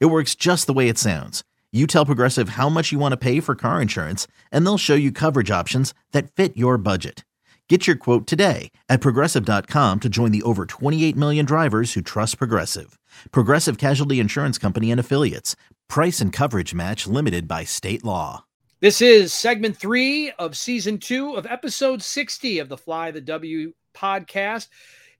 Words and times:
It 0.00 0.06
works 0.06 0.34
just 0.34 0.66
the 0.66 0.72
way 0.72 0.88
it 0.88 0.98
sounds. 0.98 1.42
You 1.72 1.86
tell 1.86 2.04
Progressive 2.04 2.50
how 2.50 2.68
much 2.68 2.92
you 2.92 2.98
want 2.98 3.12
to 3.12 3.16
pay 3.16 3.40
for 3.40 3.54
car 3.54 3.80
insurance, 3.80 4.26
and 4.50 4.66
they'll 4.66 4.78
show 4.78 4.94
you 4.94 5.10
coverage 5.10 5.50
options 5.50 5.94
that 6.12 6.30
fit 6.30 6.56
your 6.56 6.76
budget. 6.76 7.24
Get 7.68 7.86
your 7.86 7.96
quote 7.96 8.26
today 8.26 8.70
at 8.90 9.00
progressive.com 9.00 10.00
to 10.00 10.08
join 10.10 10.30
the 10.30 10.42
over 10.42 10.66
28 10.66 11.16
million 11.16 11.46
drivers 11.46 11.94
who 11.94 12.02
trust 12.02 12.36
Progressive. 12.36 12.98
Progressive 13.30 13.78
Casualty 13.78 14.20
Insurance 14.20 14.58
Company 14.58 14.90
and 14.90 15.00
Affiliates. 15.00 15.56
Price 15.88 16.20
and 16.20 16.34
coverage 16.34 16.74
match 16.74 17.06
limited 17.06 17.48
by 17.48 17.64
state 17.64 18.04
law. 18.04 18.44
This 18.80 19.00
is 19.00 19.32
segment 19.32 19.78
three 19.78 20.32
of 20.38 20.54
season 20.54 20.98
two 20.98 21.34
of 21.34 21.46
episode 21.46 22.02
60 22.02 22.58
of 22.58 22.68
the 22.68 22.76
Fly 22.76 23.10
the 23.10 23.22
W 23.22 23.72
podcast. 23.94 24.68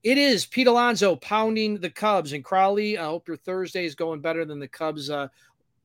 It 0.02 0.18
is 0.18 0.46
Pete 0.46 0.66
Alonso 0.66 1.14
pounding 1.14 1.78
the 1.78 1.88
Cubs 1.88 2.32
and 2.32 2.44
Crawly. 2.44 2.98
I 2.98 3.04
hope 3.04 3.28
your 3.28 3.36
Thursday 3.36 3.84
is 3.84 3.94
going 3.94 4.20
better 4.20 4.44
than 4.44 4.58
the 4.58 4.66
Cubs. 4.66 5.08
Uh, 5.08 5.28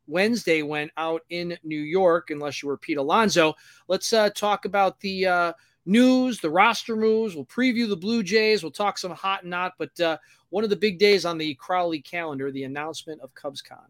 Wednesday 0.07 0.63
went 0.63 0.89
out 0.97 1.21
in 1.29 1.55
New 1.63 1.79
York, 1.79 2.31
unless 2.31 2.63
you 2.63 2.67
were 2.67 2.77
Pete 2.77 2.97
Alonso. 2.97 3.53
Let's 3.87 4.11
uh, 4.13 4.31
talk 4.31 4.65
about 4.65 4.99
the 5.01 5.27
uh, 5.27 5.53
news, 5.85 6.39
the 6.39 6.49
roster 6.49 6.95
moves. 6.95 7.35
We'll 7.35 7.45
preview 7.45 7.87
the 7.87 7.95
Blue 7.95 8.23
Jays. 8.23 8.63
We'll 8.63 8.71
talk 8.71 8.97
some 8.97 9.11
hot 9.11 9.43
and 9.43 9.51
not. 9.51 9.73
But 9.77 9.99
uh, 9.99 10.17
one 10.49 10.63
of 10.63 10.71
the 10.71 10.75
big 10.75 10.97
days 10.97 11.23
on 11.23 11.37
the 11.37 11.53
Crawly 11.53 12.01
calendar, 12.01 12.51
the 12.51 12.63
announcement 12.63 13.21
of 13.21 13.35
CubsCon. 13.35 13.85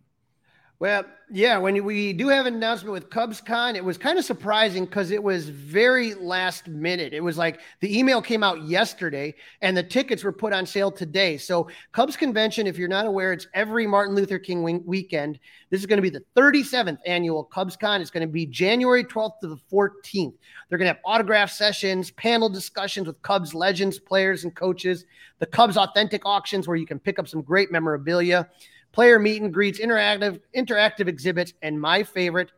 Well, 0.80 1.06
yeah, 1.32 1.58
when 1.58 1.84
we 1.84 2.14
do 2.14 2.28
have 2.28 2.46
an 2.46 2.54
announcement 2.54 2.94
with 2.94 3.10
CubsCon, 3.10 3.74
it 3.74 3.84
was 3.84 3.98
kind 3.98 4.20
of 4.20 4.24
surprising 4.24 4.86
because 4.86 5.10
it 5.10 5.22
was 5.22 5.50
very 5.50 6.14
last 6.14 6.68
minute. 6.68 7.14
It 7.14 7.24
was 7.24 7.36
like 7.36 7.62
the 7.80 7.98
email 7.98 8.22
came 8.22 8.44
out 8.44 8.62
yesterday 8.62 9.34
and 9.64 9.76
the 9.76 9.82
tickets 9.82 10.24
were 10.24 10.32
put 10.32 10.54
on 10.54 10.68
sale 10.68 10.92
today. 10.92 11.36
So, 11.40 11.68
Cubs 11.94 12.16
Convention, 12.16 12.68
if 12.68 12.78
you're 12.78 12.88
not 12.88 13.08
aware, 13.08 13.34
it's 13.34 13.48
every 13.56 13.88
Martin 13.88 14.14
Luther 14.14 14.38
King 14.38 14.84
weekend. 14.86 15.40
This 15.72 15.80
is 15.80 15.88
going 15.88 15.98
to 15.98 16.04
be 16.04 16.12
the 16.12 16.24
37th 16.36 17.00
annual 17.08 17.50
CubsCon. 17.52 18.00
It's 18.00 18.12
going 18.12 18.26
to 18.26 18.32
be 18.32 18.46
January 18.46 19.04
12th 19.04 19.40
to 19.42 19.48
the 19.48 19.58
14th. 19.74 20.36
They're 20.70 20.78
going 20.78 20.88
to 20.88 20.94
have 20.94 21.02
autograph 21.04 21.50
sessions, 21.50 22.12
panel 22.12 22.50
discussions 22.50 23.08
with 23.08 23.20
Cubs 23.24 23.56
legends, 23.56 23.98
players, 23.98 24.44
and 24.44 24.56
coaches, 24.56 25.06
the 25.40 25.48
Cubs 25.48 25.76
authentic 25.76 26.24
auctions 26.24 26.68
where 26.68 26.78
you 26.78 26.86
can 26.86 27.00
pick 27.00 27.18
up 27.18 27.28
some 27.28 27.42
great 27.42 27.72
memorabilia 27.72 28.48
player 28.98 29.20
meet 29.20 29.44
and 29.44 29.54
greets, 29.54 29.80
interactive 29.80 30.42
interactive 30.56 31.08
exhibits, 31.08 31.54
and 31.62 31.80
my 31.80 32.02
favorite, 32.02 32.50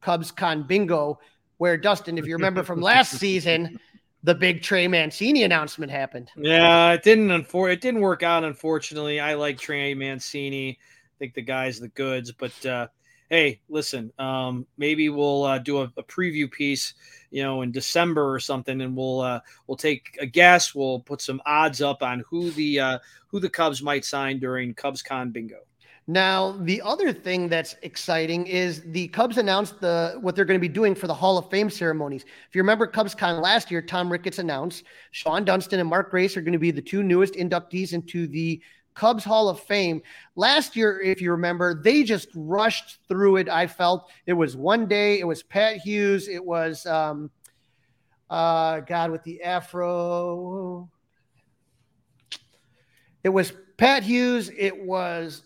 Cubs 0.00 0.30
Con 0.30 0.62
Bingo, 0.62 1.18
where 1.56 1.76
Dustin, 1.76 2.18
if 2.18 2.24
you 2.24 2.36
remember 2.36 2.62
from 2.62 2.80
last 2.80 3.18
season, 3.18 3.80
the 4.22 4.32
big 4.32 4.62
Trey 4.62 4.86
Mancini 4.86 5.42
announcement 5.42 5.90
happened. 5.90 6.30
Yeah, 6.36 6.92
it 6.92 7.02
didn't. 7.02 7.30
Unfor- 7.30 7.72
it 7.72 7.80
didn't 7.80 8.00
work 8.00 8.22
out. 8.22 8.44
Unfortunately, 8.44 9.18
I 9.18 9.34
like 9.34 9.58
Trey 9.58 9.92
Mancini. 9.92 10.78
I 10.78 11.14
think 11.18 11.34
the 11.34 11.42
guy's 11.42 11.80
the 11.80 11.88
goods, 11.88 12.30
but 12.30 12.64
uh, 12.64 12.86
hey, 13.28 13.60
listen, 13.68 14.12
um, 14.20 14.68
maybe 14.76 15.08
we'll 15.08 15.42
uh, 15.42 15.58
do 15.58 15.78
a, 15.78 15.92
a, 15.96 16.04
preview 16.04 16.48
piece, 16.48 16.94
you 17.32 17.42
know, 17.42 17.62
in 17.62 17.72
December 17.72 18.32
or 18.32 18.38
something, 18.38 18.82
and 18.82 18.96
we'll 18.96 19.20
uh, 19.20 19.40
we'll 19.66 19.76
take 19.76 20.16
a 20.20 20.26
guess. 20.26 20.76
We'll 20.76 21.00
put 21.00 21.20
some 21.20 21.42
odds 21.44 21.82
up 21.82 22.04
on 22.04 22.22
who 22.30 22.52
the 22.52 22.78
uh, 22.78 22.98
who 23.26 23.40
the 23.40 23.50
Cubs 23.50 23.82
might 23.82 24.04
sign 24.04 24.38
during 24.38 24.74
Cubs 24.74 25.02
Con 25.02 25.32
Bingo. 25.32 25.58
Now, 26.10 26.52
the 26.52 26.80
other 26.80 27.12
thing 27.12 27.50
that's 27.50 27.76
exciting 27.82 28.46
is 28.46 28.80
the 28.80 29.08
Cubs 29.08 29.36
announced 29.36 29.78
the 29.78 30.16
what 30.22 30.34
they're 30.34 30.46
going 30.46 30.58
to 30.58 30.58
be 30.58 30.66
doing 30.66 30.94
for 30.94 31.06
the 31.06 31.12
Hall 31.12 31.36
of 31.36 31.50
Fame 31.50 31.68
ceremonies. 31.68 32.24
If 32.48 32.54
you 32.54 32.62
remember 32.62 32.86
CubsCon 32.86 33.42
last 33.42 33.70
year, 33.70 33.82
Tom 33.82 34.10
Ricketts 34.10 34.38
announced 34.38 34.84
Shawon 35.12 35.44
Dunston 35.44 35.80
and 35.80 35.88
Mark 35.88 36.10
Grace 36.10 36.34
are 36.34 36.40
going 36.40 36.54
to 36.54 36.58
be 36.58 36.70
the 36.70 36.80
two 36.80 37.02
newest 37.02 37.34
inductees 37.34 37.92
into 37.92 38.26
the 38.26 38.58
Cubs 38.94 39.22
Hall 39.22 39.50
of 39.50 39.60
Fame. 39.60 40.00
Last 40.34 40.76
year, 40.76 40.98
if 40.98 41.20
you 41.20 41.30
remember, 41.30 41.74
they 41.74 42.02
just 42.04 42.28
rushed 42.34 43.00
through 43.06 43.36
it. 43.36 43.50
I 43.50 43.66
felt 43.66 44.10
it 44.24 44.32
was 44.32 44.56
one 44.56 44.86
day, 44.86 45.20
it 45.20 45.26
was 45.26 45.42
Pat 45.42 45.76
Hughes, 45.76 46.26
it 46.26 46.42
was 46.42 46.86
um 46.86 47.30
uh 48.30 48.80
God 48.80 49.10
with 49.10 49.24
the 49.24 49.42
afro. 49.42 50.88
It 53.22 53.28
was 53.28 53.52
Pat 53.76 54.04
Hughes, 54.04 54.50
it 54.56 54.86
was 54.86 55.42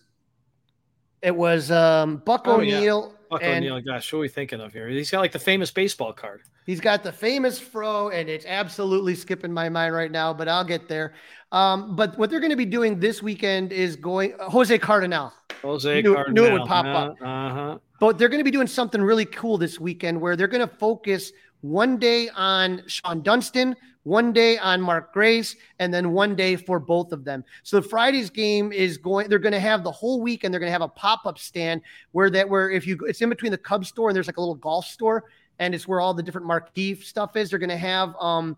it 1.22 1.34
was 1.34 1.70
um, 1.70 2.16
Buck 2.18 2.42
oh, 2.46 2.56
O'Neil. 2.56 3.10
Yeah. 3.10 3.16
Buck 3.30 3.42
O'Neil. 3.42 3.80
Gosh, 3.80 4.12
what 4.12 4.18
are 4.18 4.22
we 4.22 4.28
thinking 4.28 4.60
of 4.60 4.72
here? 4.72 4.88
He's 4.88 5.10
got 5.10 5.20
like 5.20 5.32
the 5.32 5.38
famous 5.38 5.70
baseball 5.70 6.12
card. 6.12 6.42
He's 6.66 6.80
got 6.80 7.02
the 7.02 7.12
famous 7.12 7.58
fro, 7.58 8.10
and 8.10 8.28
it's 8.28 8.46
absolutely 8.46 9.14
skipping 9.14 9.52
my 9.52 9.68
mind 9.68 9.94
right 9.94 10.10
now, 10.10 10.32
but 10.32 10.48
I'll 10.48 10.64
get 10.64 10.88
there. 10.88 11.14
Um, 11.50 11.96
but 11.96 12.16
what 12.18 12.30
they're 12.30 12.40
going 12.40 12.50
to 12.50 12.56
be 12.56 12.64
doing 12.66 13.00
this 13.00 13.22
weekend 13.22 13.72
is 13.72 13.96
going 13.96 14.34
uh, 14.38 14.48
Jose 14.48 14.76
Cardenal. 14.78 15.32
Jose 15.62 16.02
knew, 16.02 16.14
Cardenal. 16.14 16.34
Knew 16.34 16.44
it 16.50 16.52
would 16.52 16.68
pop 16.68 16.86
uh, 16.86 16.88
up. 16.88 17.16
Uh-huh. 17.20 17.78
But 18.00 18.18
they're 18.18 18.28
going 18.28 18.40
to 18.40 18.44
be 18.44 18.50
doing 18.50 18.66
something 18.66 19.00
really 19.00 19.24
cool 19.24 19.58
this 19.58 19.78
weekend 19.78 20.20
where 20.20 20.34
they're 20.34 20.48
going 20.48 20.66
to 20.66 20.74
focus 20.76 21.32
one 21.62 21.96
day 21.96 22.28
on 22.30 22.78
Shawon 22.80 23.22
Dunston, 23.22 23.74
one 24.02 24.32
day 24.32 24.58
on 24.58 24.80
Mark 24.80 25.12
Grace, 25.12 25.56
and 25.78 25.94
then 25.94 26.12
one 26.12 26.34
day 26.34 26.56
for 26.56 26.78
both 26.78 27.12
of 27.12 27.24
them. 27.24 27.44
So 27.62 27.80
the 27.80 27.88
Friday's 27.88 28.30
game 28.30 28.72
is 28.72 28.98
going. 28.98 29.28
They're 29.28 29.38
going 29.38 29.52
to 29.52 29.60
have 29.60 29.84
the 29.84 29.92
whole 29.92 30.20
week, 30.20 30.44
and 30.44 30.52
they're 30.52 30.60
going 30.60 30.68
to 30.68 30.72
have 30.72 30.82
a 30.82 30.88
pop 30.88 31.24
up 31.24 31.38
stand 31.38 31.80
where 32.10 32.28
that 32.30 32.48
where 32.48 32.70
if 32.70 32.86
you 32.86 32.98
it's 33.06 33.22
in 33.22 33.28
between 33.28 33.52
the 33.52 33.58
Cubs 33.58 33.88
store 33.88 34.10
and 34.10 34.16
there's 34.16 34.26
like 34.26 34.36
a 34.36 34.40
little 34.40 34.54
golf 34.54 34.86
store, 34.86 35.24
and 35.58 35.74
it's 35.74 35.86
where 35.88 36.00
all 36.00 36.14
the 36.14 36.22
different 36.22 36.46
marquee 36.46 36.94
stuff 36.96 37.36
is. 37.36 37.50
They're 37.50 37.58
going 37.58 37.70
to 37.70 37.76
have 37.76 38.14
um 38.20 38.56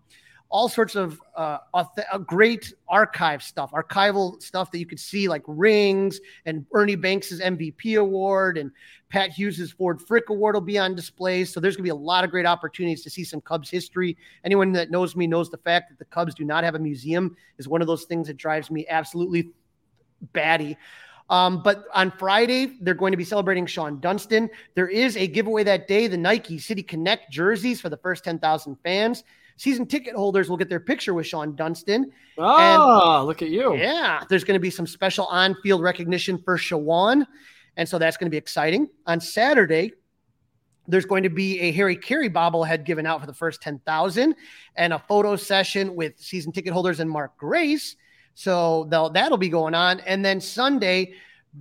all 0.49 0.69
sorts 0.69 0.95
of 0.95 1.19
uh, 1.35 1.57
a 2.13 2.19
great 2.19 2.73
archive 2.87 3.41
stuff, 3.41 3.71
archival 3.71 4.41
stuff 4.41 4.71
that 4.71 4.79
you 4.79 4.85
could 4.85 4.99
see, 4.99 5.27
like 5.27 5.43
rings 5.47 6.19
and 6.45 6.65
Ernie 6.73 6.95
Banks's 6.95 7.41
MVP 7.41 7.99
award 7.99 8.57
and 8.57 8.71
Pat 9.09 9.31
Hughes's 9.31 9.71
Ford 9.71 10.01
Frick 10.01 10.29
Award 10.29 10.55
will 10.55 10.61
be 10.61 10.77
on 10.77 10.95
display. 10.95 11.45
So 11.45 11.59
there's 11.59 11.75
going 11.75 11.83
to 11.83 11.87
be 11.87 11.89
a 11.89 11.95
lot 11.95 12.23
of 12.23 12.31
great 12.31 12.45
opportunities 12.45 13.03
to 13.03 13.09
see 13.09 13.23
some 13.23 13.41
Cubs 13.41 13.69
history. 13.69 14.17
Anyone 14.43 14.71
that 14.73 14.91
knows 14.91 15.15
me 15.15 15.27
knows 15.27 15.49
the 15.49 15.57
fact 15.57 15.89
that 15.89 15.99
the 15.99 16.05
Cubs 16.05 16.35
do 16.35 16.43
not 16.43 16.63
have 16.63 16.75
a 16.75 16.79
museum 16.79 17.35
is 17.57 17.67
one 17.67 17.81
of 17.81 17.87
those 17.87 18.05
things 18.05 18.27
that 18.27 18.37
drives 18.37 18.69
me 18.69 18.85
absolutely 18.87 19.51
batty. 20.33 20.77
Um, 21.29 21.63
but 21.63 21.85
on 21.93 22.11
Friday, 22.11 22.77
they're 22.81 22.93
going 22.93 23.11
to 23.11 23.17
be 23.17 23.23
celebrating 23.23 23.65
Shawon 23.65 23.99
Dunston. 23.99 24.49
There 24.75 24.87
is 24.87 25.17
a 25.17 25.27
giveaway 25.27 25.63
that 25.63 25.87
day, 25.87 26.07
the 26.07 26.17
Nike 26.17 26.59
City 26.59 26.83
Connect 26.83 27.31
jerseys 27.31 27.81
for 27.81 27.89
the 27.89 27.97
first 27.97 28.23
10,000 28.23 28.77
fans. 28.83 29.23
Season 29.57 29.85
ticket 29.85 30.15
holders 30.15 30.49
will 30.49 30.57
get 30.57 30.67
their 30.67 30.79
picture 30.79 31.13
with 31.13 31.25
Shawon 31.25 31.55
Dunston. 31.55 32.11
Oh, 32.37 33.19
and, 33.19 33.27
look 33.27 33.41
at 33.41 33.49
you. 33.49 33.75
Yeah, 33.75 34.23
there's 34.29 34.43
going 34.43 34.55
to 34.55 34.61
be 34.61 34.69
some 34.69 34.85
special 34.85 35.25
on 35.27 35.55
field 35.63 35.81
recognition 35.81 36.37
for 36.37 36.57
Shawon. 36.57 37.25
And 37.77 37.87
so 37.87 37.97
that's 37.97 38.17
going 38.17 38.27
to 38.27 38.31
be 38.31 38.37
exciting. 38.37 38.89
On 39.05 39.19
Saturday, 39.19 39.93
there's 40.87 41.05
going 41.05 41.23
to 41.23 41.29
be 41.29 41.59
a 41.61 41.71
Harry 41.71 41.95
Caray 41.95 42.29
bobblehead 42.29 42.85
given 42.85 43.05
out 43.05 43.21
for 43.21 43.27
the 43.27 43.33
first 43.33 43.61
10,000 43.61 44.35
and 44.75 44.93
a 44.93 44.99
photo 44.99 45.35
session 45.35 45.95
with 45.95 46.19
season 46.19 46.51
ticket 46.51 46.73
holders 46.73 46.99
and 46.99 47.09
Mark 47.09 47.37
Grace. 47.37 47.95
So 48.35 48.87
that'll 48.89 49.37
be 49.37 49.49
going 49.49 49.73
on. 49.73 50.01
And 50.01 50.23
then 50.23 50.41
Sunday, 50.41 51.13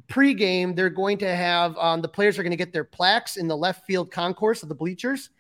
pregame, 0.09 0.75
they're 0.75 0.91
going 0.91 1.19
to 1.19 1.35
have 1.35 1.77
um, 1.79 2.03
the 2.03 2.09
players 2.09 2.39
are 2.39 2.43
going 2.43 2.51
to 2.51 2.57
get 2.57 2.73
their 2.73 2.85
plaques 2.85 3.37
in 3.37 3.47
the 3.47 3.57
left 3.57 3.87
field 3.87 4.11
concourse 4.11 4.63
of 4.63 4.69
the 4.69 4.75
bleachers. 4.75 5.31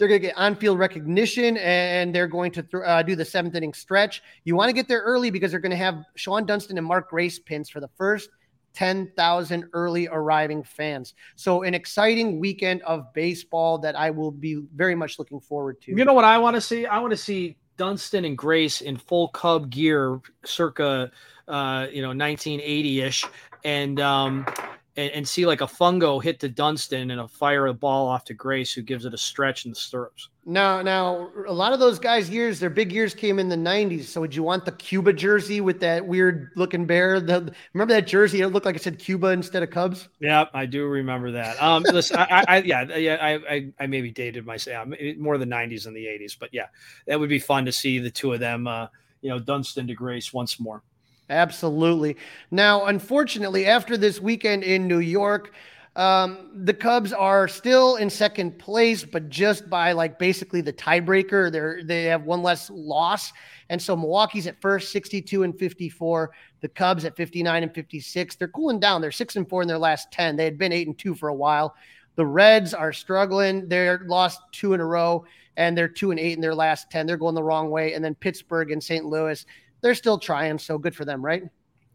They're 0.00 0.08
going 0.08 0.22
to 0.22 0.26
get 0.28 0.38
on 0.38 0.56
field 0.56 0.78
recognition 0.78 1.58
and 1.58 2.14
they're 2.14 2.26
going 2.26 2.52
to 2.52 2.62
th- 2.62 2.82
uh, 2.86 3.02
do 3.02 3.14
the 3.14 3.24
seventh 3.24 3.54
inning 3.54 3.74
stretch. 3.74 4.22
You 4.44 4.56
want 4.56 4.70
to 4.70 4.72
get 4.72 4.88
there 4.88 5.02
early 5.02 5.30
because 5.30 5.50
they're 5.50 5.60
going 5.60 5.70
to 5.70 5.76
have 5.76 6.02
Shawon 6.16 6.46
Dunston 6.46 6.78
and 6.78 6.86
Mark 6.86 7.10
Grace 7.10 7.38
pins 7.38 7.68
for 7.68 7.80
the 7.80 7.90
first 7.98 8.30
10,000 8.72 9.64
early 9.74 10.08
arriving 10.10 10.62
fans. 10.62 11.12
So, 11.36 11.64
an 11.64 11.74
exciting 11.74 12.40
weekend 12.40 12.80
of 12.82 13.12
baseball 13.12 13.76
that 13.78 13.94
I 13.94 14.10
will 14.10 14.30
be 14.30 14.62
very 14.74 14.94
much 14.94 15.18
looking 15.18 15.38
forward 15.38 15.82
to. 15.82 15.90
You 15.92 16.04
know 16.06 16.14
what 16.14 16.24
I 16.24 16.38
want 16.38 16.54
to 16.54 16.62
see? 16.62 16.86
I 16.86 16.98
want 16.98 17.10
to 17.10 17.16
see 17.16 17.58
Dunston 17.76 18.24
and 18.24 18.38
Grace 18.38 18.80
in 18.80 18.96
full 18.96 19.28
Cub 19.28 19.68
gear 19.68 20.20
circa, 20.46 21.10
uh, 21.46 21.88
you 21.92 22.00
know, 22.00 22.08
1980 22.08 23.02
ish. 23.02 23.26
And, 23.64 24.00
um, 24.00 24.46
and, 24.96 25.10
and 25.12 25.28
see 25.28 25.46
like 25.46 25.60
a 25.60 25.66
fungo 25.66 26.22
hit 26.22 26.40
to 26.40 26.48
Dunston 26.48 27.10
and 27.10 27.20
a 27.20 27.28
fire 27.28 27.66
a 27.66 27.74
ball 27.74 28.08
off 28.08 28.24
to 28.24 28.34
Grace, 28.34 28.72
who 28.72 28.82
gives 28.82 29.04
it 29.04 29.14
a 29.14 29.18
stretch 29.18 29.64
in 29.64 29.70
the 29.70 29.76
stirrups. 29.76 30.28
Now, 30.46 30.82
now 30.82 31.30
a 31.46 31.52
lot 31.52 31.72
of 31.72 31.80
those 31.80 31.98
guys' 31.98 32.28
years, 32.28 32.58
their 32.58 32.70
big 32.70 32.90
years 32.90 33.14
came 33.14 33.38
in 33.38 33.48
the 33.48 33.56
'90s. 33.56 34.04
So, 34.04 34.20
would 34.20 34.34
you 34.34 34.42
want 34.42 34.64
the 34.64 34.72
Cuba 34.72 35.12
jersey 35.12 35.60
with 35.60 35.80
that 35.80 36.06
weird 36.06 36.50
looking 36.56 36.86
bear? 36.86 37.20
The, 37.20 37.52
remember 37.72 37.94
that 37.94 38.06
jersey? 38.06 38.40
It 38.40 38.48
looked 38.48 38.66
like 38.66 38.76
it 38.76 38.82
said 38.82 38.98
Cuba 38.98 39.28
instead 39.28 39.62
of 39.62 39.70
Cubs. 39.70 40.08
Yeah, 40.18 40.46
I 40.52 40.66
do 40.66 40.86
remember 40.86 41.30
that. 41.32 41.62
Um, 41.62 41.82
listen, 41.92 42.16
I, 42.16 42.44
I, 42.48 42.58
yeah, 42.62 42.96
yeah, 42.96 43.18
I, 43.20 43.54
I, 43.54 43.72
I 43.80 43.86
maybe 43.86 44.10
dated 44.10 44.44
myself 44.46 44.88
more 45.18 45.38
the 45.38 45.44
'90s 45.44 45.84
than 45.84 45.94
the 45.94 46.06
'80s, 46.06 46.36
but 46.38 46.50
yeah, 46.52 46.66
that 47.06 47.20
would 47.20 47.28
be 47.28 47.38
fun 47.38 47.64
to 47.66 47.72
see 47.72 47.98
the 47.98 48.10
two 48.10 48.32
of 48.32 48.40
them. 48.40 48.66
Uh, 48.66 48.88
you 49.22 49.28
know, 49.28 49.38
Dunston 49.38 49.86
to 49.86 49.94
Grace 49.94 50.32
once 50.32 50.58
more. 50.58 50.82
Absolutely. 51.30 52.16
Now, 52.50 52.86
unfortunately, 52.86 53.64
after 53.64 53.96
this 53.96 54.20
weekend 54.20 54.64
in 54.64 54.88
New 54.88 54.98
York, 54.98 55.54
um, 55.94 56.50
the 56.64 56.74
Cubs 56.74 57.12
are 57.12 57.46
still 57.46 57.96
in 57.96 58.10
second 58.10 58.58
place, 58.58 59.04
but 59.04 59.28
just 59.28 59.70
by 59.70 59.92
like 59.92 60.18
basically 60.18 60.60
the 60.60 60.72
tiebreaker. 60.72 61.50
They're 61.50 61.82
they 61.84 62.04
have 62.04 62.24
one 62.24 62.42
less 62.42 62.68
loss, 62.70 63.32
and 63.68 63.80
so 63.80 63.96
Milwaukee's 63.96 64.46
at 64.48 64.60
first, 64.60 64.92
62 64.92 65.44
and 65.44 65.56
54. 65.58 66.30
The 66.60 66.68
Cubs 66.68 67.04
at 67.04 67.16
59 67.16 67.62
and 67.62 67.74
56. 67.74 68.36
They're 68.36 68.48
cooling 68.48 68.80
down. 68.80 69.00
They're 69.00 69.12
six 69.12 69.36
and 69.36 69.48
four 69.48 69.62
in 69.62 69.68
their 69.68 69.78
last 69.78 70.12
10. 70.12 70.36
They 70.36 70.44
had 70.44 70.58
been 70.58 70.72
eight 70.72 70.88
and 70.88 70.98
two 70.98 71.14
for 71.14 71.28
a 71.28 71.34
while. 71.34 71.74
The 72.16 72.26
Reds 72.26 72.74
are 72.74 72.92
struggling. 72.92 73.68
They're 73.68 74.02
lost 74.06 74.40
two 74.52 74.74
in 74.74 74.80
a 74.80 74.86
row, 74.86 75.24
and 75.56 75.76
they're 75.76 75.88
two 75.88 76.10
and 76.10 76.20
eight 76.20 76.34
in 76.34 76.40
their 76.40 76.54
last 76.54 76.90
10. 76.90 77.06
They're 77.06 77.16
going 77.16 77.34
the 77.34 77.42
wrong 77.42 77.70
way. 77.70 77.94
And 77.94 78.04
then 78.04 78.14
Pittsburgh 78.14 78.72
and 78.72 78.82
St. 78.82 79.04
Louis 79.04 79.44
they're 79.82 79.94
still 79.94 80.18
trying. 80.18 80.58
So 80.58 80.78
good 80.78 80.94
for 80.94 81.04
them, 81.04 81.24
right? 81.24 81.44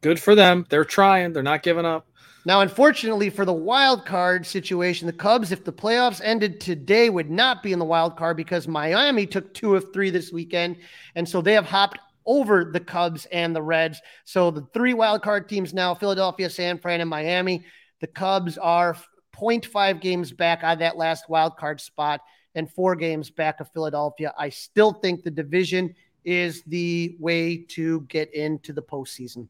Good 0.01 0.19
for 0.19 0.35
them. 0.35 0.65
They're 0.69 0.85
trying. 0.85 1.33
They're 1.33 1.43
not 1.43 1.63
giving 1.63 1.85
up. 1.85 2.07
Now, 2.47 2.61
unfortunately 2.61 3.31
for 3.31 3.43
the 3.43 3.53
wild 3.53 4.05
card 4.05 4.45
situation, 4.45 5.07
the 5.07 5.13
Cubs, 5.13 5.51
if 5.51 5.63
the 5.63 5.73
playoffs 5.73 6.21
ended 6.23 6.61
today, 6.61 7.09
would 7.09 7.31
not 7.31 7.63
be 7.63 7.73
in 7.73 7.79
the 7.79 7.85
wild 7.85 8.17
card 8.17 8.37
because 8.37 8.67
Miami 8.67 9.25
took 9.25 9.51
two 9.53 9.75
of 9.75 9.91
three 9.91 10.11
this 10.11 10.31
weekend. 10.31 10.77
And 11.15 11.27
so 11.27 11.41
they 11.41 11.53
have 11.53 11.65
hopped 11.65 11.97
over 12.27 12.65
the 12.65 12.79
Cubs 12.79 13.25
and 13.31 13.55
the 13.55 13.63
Reds. 13.63 13.99
So 14.25 14.51
the 14.51 14.67
three 14.73 14.93
wild 14.93 15.23
card 15.23 15.49
teams 15.49 15.73
now 15.73 15.95
Philadelphia, 15.95 16.49
San 16.49 16.77
Fran, 16.77 17.01
and 17.01 17.09
Miami. 17.09 17.65
The 17.99 18.07
Cubs 18.07 18.59
are 18.59 18.95
0.5 19.35 19.99
games 19.99 20.31
back 20.31 20.63
on 20.63 20.79
that 20.79 20.97
last 20.97 21.27
wild 21.29 21.57
card 21.57 21.81
spot 21.81 22.21
and 22.53 22.71
four 22.71 22.95
games 22.95 23.29
back 23.29 23.59
of 23.59 23.71
Philadelphia. 23.71 24.33
I 24.37 24.49
still 24.49 24.93
think 24.93 25.23
the 25.23 25.31
division 25.31 25.95
is 26.25 26.63
the 26.63 27.15
way 27.19 27.57
to 27.69 28.01
get 28.01 28.33
into 28.33 28.73
the 28.73 28.81
postseason. 28.81 29.47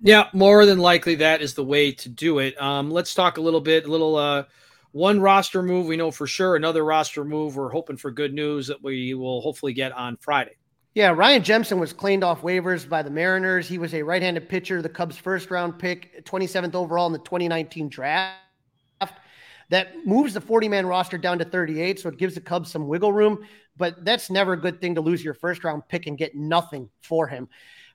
Yeah, 0.00 0.28
more 0.32 0.64
than 0.64 0.78
likely 0.78 1.16
that 1.16 1.42
is 1.42 1.54
the 1.54 1.64
way 1.64 1.90
to 1.92 2.08
do 2.08 2.38
it. 2.38 2.60
Um, 2.60 2.90
let's 2.90 3.14
talk 3.14 3.38
a 3.38 3.40
little 3.40 3.60
bit, 3.60 3.86
a 3.86 3.90
little 3.90 4.14
uh, 4.16 4.44
one 4.92 5.20
roster 5.20 5.62
move 5.62 5.86
we 5.86 5.96
know 5.96 6.10
for 6.10 6.26
sure. 6.26 6.54
Another 6.54 6.84
roster 6.84 7.24
move 7.24 7.56
we're 7.56 7.70
hoping 7.70 7.96
for 7.96 8.10
good 8.10 8.32
news 8.32 8.68
that 8.68 8.82
we 8.82 9.14
will 9.14 9.40
hopefully 9.40 9.72
get 9.72 9.92
on 9.92 10.16
Friday. 10.16 10.56
Yeah, 10.94 11.10
Ryan 11.10 11.42
Jensen 11.42 11.78
was 11.78 11.92
claimed 11.92 12.24
off 12.24 12.42
waivers 12.42 12.88
by 12.88 13.02
the 13.02 13.10
Mariners. 13.10 13.68
He 13.68 13.78
was 13.78 13.94
a 13.94 14.02
right-handed 14.02 14.48
pitcher, 14.48 14.82
the 14.82 14.88
Cubs' 14.88 15.16
first 15.16 15.50
round 15.50 15.78
pick, 15.78 16.24
27th 16.24 16.74
overall 16.74 17.06
in 17.06 17.12
the 17.12 17.18
2019 17.18 17.88
draft. 17.88 18.38
That 19.70 20.06
moves 20.06 20.32
the 20.32 20.40
40 20.40 20.68
man 20.68 20.86
roster 20.86 21.18
down 21.18 21.38
to 21.40 21.44
38, 21.44 22.00
so 22.00 22.08
it 22.08 22.16
gives 22.16 22.34
the 22.34 22.40
Cubs 22.40 22.70
some 22.70 22.88
wiggle 22.88 23.12
room. 23.12 23.46
But 23.78 24.04
that's 24.04 24.28
never 24.28 24.52
a 24.52 24.60
good 24.60 24.80
thing 24.80 24.96
to 24.96 25.00
lose 25.00 25.24
your 25.24 25.34
first 25.34 25.64
round 25.64 25.88
pick 25.88 26.06
and 26.06 26.18
get 26.18 26.34
nothing 26.34 26.90
for 27.00 27.26
him. 27.26 27.48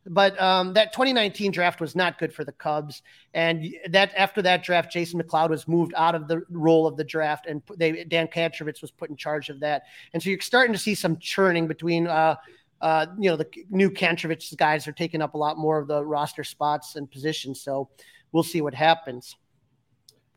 But 0.05 0.41
um, 0.41 0.73
that 0.73 0.91
2019 0.91 1.51
draft 1.51 1.79
was 1.79 1.95
not 1.95 2.19
good 2.19 2.33
for 2.33 2.43
the 2.43 2.51
Cubs, 2.51 3.03
and 3.33 3.73
that 3.89 4.11
after 4.17 4.41
that 4.41 4.63
draft, 4.63 4.91
Jason 4.91 5.21
McLeod 5.21 5.49
was 5.49 5.67
moved 5.67 5.93
out 5.95 6.13
of 6.13 6.27
the 6.27 6.41
role 6.49 6.87
of 6.87 6.97
the 6.97 7.05
draft, 7.05 7.45
and 7.45 7.61
they 7.77 8.03
Dan 8.03 8.27
Kantrovitz 8.27 8.81
was 8.81 8.91
put 8.91 9.09
in 9.09 9.15
charge 9.15 9.49
of 9.49 9.61
that. 9.61 9.83
And 10.13 10.21
so 10.21 10.29
you're 10.29 10.41
starting 10.41 10.73
to 10.73 10.79
see 10.79 10.95
some 10.95 11.17
churning 11.17 11.67
between. 11.67 12.07
Uh, 12.07 12.35
uh, 12.81 13.05
you 13.17 13.29
know, 13.29 13.37
the 13.37 13.47
new 13.69 13.89
Kantrovitz 13.89 14.57
guys 14.57 14.89
are 14.89 14.91
taking 14.91 15.21
up 15.21 15.35
a 15.35 15.37
lot 15.37 15.57
more 15.57 15.79
of 15.79 15.87
the 15.87 16.03
roster 16.03 16.43
spots 16.43 16.97
and 16.97 17.09
positions. 17.09 17.61
So 17.61 17.87
we'll 18.33 18.43
see 18.43 18.59
what 18.59 18.73
happens. 18.73 19.37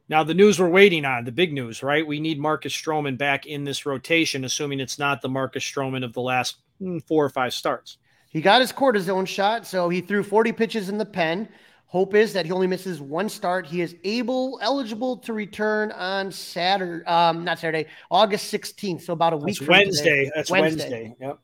Now, 0.09 0.23
the 0.23 0.35
news 0.35 0.61
we're 0.61 0.69
waiting 0.69 1.05
on, 1.05 1.25
the 1.25 1.33
big 1.33 1.53
news, 1.53 1.83
right? 1.83 2.07
We 2.07 2.21
need 2.21 2.39
Marcus 2.39 2.73
Stroman 2.73 3.19
back 3.19 3.47
in 3.47 3.65
this 3.65 3.85
rotation, 3.85 4.45
assuming 4.45 4.79
it's 4.79 4.99
not 4.99 5.21
the 5.21 5.29
Marcus 5.29 5.65
Stroman 5.65 6.05
of 6.05 6.13
the 6.13 6.21
last 6.21 6.59
hmm, 6.79 6.99
four 7.09 7.25
or 7.25 7.29
five 7.29 7.53
starts. 7.53 7.99
He 8.31 8.41
got 8.41 8.61
his 8.61 8.73
cortisone 8.73 9.27
shot, 9.27 9.67
so 9.67 9.89
he 9.89 10.01
threw 10.01 10.23
40 10.23 10.53
pitches 10.53 10.89
in 10.89 10.99
the 10.99 11.07
pen. 11.07 11.49
Hope 11.87 12.15
is 12.15 12.33
that 12.35 12.47
he 12.47 12.53
only 12.53 12.67
misses 12.67 13.01
one 13.01 13.29
start. 13.29 13.67
He 13.67 13.81
is 13.81 13.97
able, 14.05 14.59
eligible 14.63 15.17
to 15.19 15.33
return 15.33 15.93
on 15.93 16.31
Saturday, 16.31 17.05
um, 17.07 17.45
not 17.45 17.59
Saturday, 17.59 17.89
August 18.11 18.53
16th. 18.53 19.03
So 19.03 19.13
about 19.13 19.33
a 19.33 19.37
week. 19.37 19.59
That's 19.59 19.69
Wednesday. 19.69 20.25
Today. 20.25 20.33
That's 20.35 20.51
Wednesday. 20.51 20.83
Wednesday. 20.83 21.17
Yep. 21.21 21.39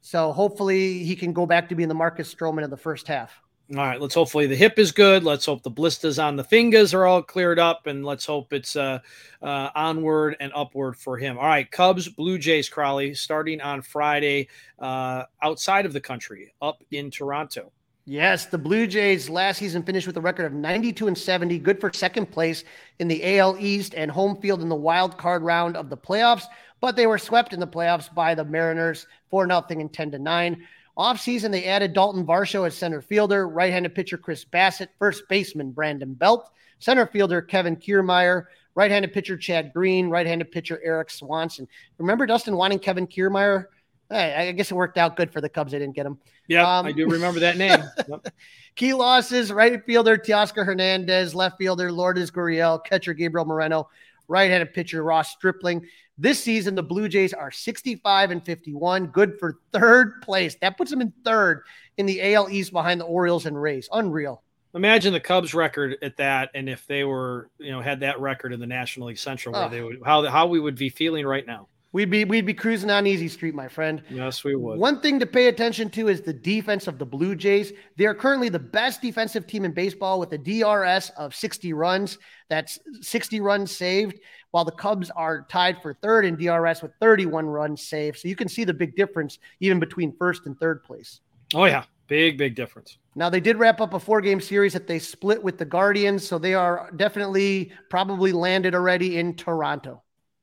So 0.00 0.32
hopefully 0.32 1.04
he 1.04 1.14
can 1.16 1.32
go 1.32 1.44
back 1.44 1.68
to 1.68 1.74
being 1.74 1.88
the 1.88 1.94
Marcus 1.94 2.32
Stroman 2.32 2.64
of 2.64 2.70
the 2.70 2.76
first 2.76 3.08
half. 3.08 3.42
All 3.70 3.84
right, 3.84 4.00
let's 4.00 4.14
hopefully 4.14 4.46
the 4.46 4.56
hip 4.56 4.78
is 4.78 4.92
good. 4.92 5.24
Let's 5.24 5.44
hope 5.44 5.62
the 5.62 5.68
blisters 5.68 6.18
on 6.18 6.36
the 6.36 6.44
fingers 6.44 6.94
are 6.94 7.04
all 7.04 7.20
cleared 7.20 7.58
up, 7.58 7.86
and 7.86 8.02
let's 8.02 8.24
hope 8.24 8.54
it's 8.54 8.76
uh, 8.76 9.00
uh, 9.42 9.68
onward 9.74 10.36
and 10.40 10.50
upward 10.54 10.96
for 10.96 11.18
him. 11.18 11.36
All 11.36 11.44
right, 11.44 11.70
Cubs, 11.70 12.08
Blue 12.08 12.38
Jays, 12.38 12.70
Crawly, 12.70 13.12
starting 13.12 13.60
on 13.60 13.82
Friday 13.82 14.48
uh, 14.78 15.24
outside 15.42 15.84
of 15.84 15.92
the 15.92 16.00
country, 16.00 16.54
up 16.62 16.82
in 16.92 17.10
Toronto. 17.10 17.70
Yes, 18.06 18.46
the 18.46 18.56
Blue 18.56 18.86
Jays 18.86 19.28
last 19.28 19.58
season 19.58 19.82
finished 19.82 20.06
with 20.06 20.16
a 20.16 20.20
record 20.22 20.46
of 20.46 20.54
92 20.54 21.08
and 21.08 21.18
70, 21.18 21.58
good 21.58 21.78
for 21.78 21.92
second 21.92 22.30
place 22.30 22.64
in 23.00 23.06
the 23.06 23.38
AL 23.38 23.58
East 23.60 23.94
and 23.94 24.10
home 24.10 24.40
field 24.40 24.62
in 24.62 24.70
the 24.70 24.74
wild 24.74 25.18
card 25.18 25.42
round 25.42 25.76
of 25.76 25.90
the 25.90 25.96
playoffs, 25.98 26.44
but 26.80 26.96
they 26.96 27.06
were 27.06 27.18
swept 27.18 27.52
in 27.52 27.60
the 27.60 27.66
playoffs 27.66 28.14
by 28.14 28.34
the 28.34 28.46
Mariners 28.46 29.06
4 29.28 29.46
0 29.46 29.62
and 29.68 29.92
10 29.92 30.12
to 30.12 30.18
9. 30.18 30.66
Offseason, 30.98 31.52
they 31.52 31.64
added 31.66 31.92
Dalton 31.92 32.26
Varsho 32.26 32.66
as 32.66 32.76
center 32.76 33.00
fielder, 33.00 33.48
right 33.48 33.72
handed 33.72 33.94
pitcher 33.94 34.18
Chris 34.18 34.44
Bassitt, 34.44 34.88
first 34.98 35.28
baseman 35.28 35.70
Brandon 35.70 36.12
Belt, 36.12 36.50
center 36.80 37.06
fielder 37.06 37.40
Kevin 37.40 37.76
Kiermaier, 37.76 38.46
right 38.74 38.90
handed 38.90 39.12
pitcher 39.12 39.36
Chad 39.36 39.72
Green, 39.72 40.08
right 40.08 40.26
handed 40.26 40.50
pitcher 40.50 40.80
Erik 40.82 41.10
Swanson. 41.10 41.68
Remember 41.98 42.26
Dustin 42.26 42.56
wanting 42.56 42.80
Kevin 42.80 43.06
Kiermaier? 43.06 43.66
Hey, 44.10 44.34
I 44.34 44.52
guess 44.52 44.70
it 44.70 44.74
worked 44.74 44.98
out 44.98 45.16
good 45.16 45.30
for 45.30 45.40
the 45.40 45.48
Cubs. 45.48 45.70
They 45.70 45.78
didn't 45.78 45.94
get 45.94 46.06
him. 46.06 46.18
Yeah, 46.48 46.78
um, 46.78 46.86
I 46.86 46.92
do 46.92 47.06
remember 47.06 47.40
that 47.40 47.56
name. 47.56 47.82
Yep. 48.08 48.28
Key 48.74 48.94
losses 48.94 49.52
right 49.52 49.84
fielder 49.84 50.16
Teoscar 50.16 50.64
Hernandez, 50.64 51.34
left 51.34 51.58
fielder 51.58 51.90
Lourdes 51.90 52.30
Gurriel, 52.30 52.82
catcher 52.84 53.12
Gabriel 53.12 53.44
Moreno, 53.44 53.88
right 54.28 54.50
handed 54.50 54.72
pitcher 54.74 55.02
Ross 55.02 55.32
Stripling. 55.32 55.86
This 56.16 56.42
season, 56.42 56.74
the 56.74 56.82
Blue 56.82 57.08
Jays 57.08 57.32
are 57.32 57.50
65 57.50 58.30
and 58.30 58.44
51, 58.44 59.06
good 59.08 59.38
for 59.38 59.58
third 59.72 60.20
place. 60.22 60.56
That 60.60 60.76
puts 60.76 60.90
them 60.90 61.00
in 61.00 61.12
third 61.24 61.62
in 61.96 62.06
the 62.06 62.34
AL 62.34 62.50
East 62.50 62.72
behind 62.72 63.00
the 63.00 63.04
Orioles 63.04 63.46
and 63.46 63.60
Rays. 63.60 63.88
Unreal. 63.92 64.42
Imagine 64.74 65.12
the 65.12 65.20
Cubs 65.20 65.54
record 65.54 65.96
at 66.02 66.16
that, 66.18 66.50
and 66.54 66.68
if 66.68 66.86
they 66.86 67.02
were, 67.04 67.50
you 67.58 67.70
know, 67.70 67.80
had 67.80 68.00
that 68.00 68.20
record 68.20 68.52
in 68.52 68.60
the 68.60 68.66
National 68.66 69.08
League 69.08 69.18
Central, 69.18 69.54
where 69.54 69.64
oh. 69.64 69.68
they 69.68 69.82
would 69.82 70.00
how 70.04 70.26
how 70.28 70.46
we 70.46 70.60
would 70.60 70.76
be 70.76 70.90
feeling 70.90 71.24
right 71.24 71.46
now. 71.46 71.68
We'd 71.92 72.10
be 72.10 72.24
we'd 72.26 72.44
be 72.44 72.52
cruising 72.52 72.90
on 72.90 73.06
easy 73.06 73.28
street, 73.28 73.54
my 73.54 73.66
friend. 73.66 74.02
Yes, 74.10 74.44
we 74.44 74.54
would. 74.54 74.78
One 74.78 75.00
thing 75.00 75.18
to 75.20 75.26
pay 75.26 75.46
attention 75.46 75.88
to 75.90 76.08
is 76.08 76.20
the 76.20 76.34
defense 76.34 76.86
of 76.86 76.98
the 76.98 77.06
Blue 77.06 77.34
Jays. 77.34 77.72
They 77.96 78.04
are 78.04 78.14
currently 78.14 78.50
the 78.50 78.58
best 78.58 79.00
defensive 79.00 79.46
team 79.46 79.64
in 79.64 79.72
baseball 79.72 80.20
with 80.20 80.32
a 80.32 80.38
DRS 80.38 81.10
of 81.16 81.34
60 81.34 81.72
runs. 81.72 82.18
That's 82.50 82.78
60 83.00 83.40
runs 83.40 83.74
saved, 83.74 84.20
while 84.50 84.66
the 84.66 84.72
Cubs 84.72 85.10
are 85.10 85.46
tied 85.48 85.80
for 85.80 85.94
third 85.94 86.26
in 86.26 86.36
DRS 86.36 86.82
with 86.82 86.92
31 87.00 87.46
runs 87.46 87.82
saved. 87.82 88.18
So 88.18 88.28
you 88.28 88.36
can 88.36 88.48
see 88.48 88.64
the 88.64 88.74
big 88.74 88.94
difference 88.94 89.38
even 89.60 89.80
between 89.80 90.14
first 90.18 90.44
and 90.44 90.58
third 90.60 90.84
place. 90.84 91.20
Oh 91.54 91.64
yeah, 91.64 91.84
big 92.06 92.36
big 92.36 92.54
difference. 92.54 92.98
Now 93.14 93.30
they 93.30 93.40
did 93.40 93.56
wrap 93.56 93.80
up 93.80 93.94
a 93.94 94.00
four-game 94.00 94.42
series 94.42 94.74
that 94.74 94.86
they 94.86 94.98
split 94.98 95.42
with 95.42 95.56
the 95.56 95.64
Guardians, 95.64 96.28
so 96.28 96.38
they 96.38 96.52
are 96.52 96.90
definitely 96.96 97.72
probably 97.88 98.32
landed 98.32 98.74
already 98.74 99.18
in 99.18 99.34
Toronto. 99.34 100.02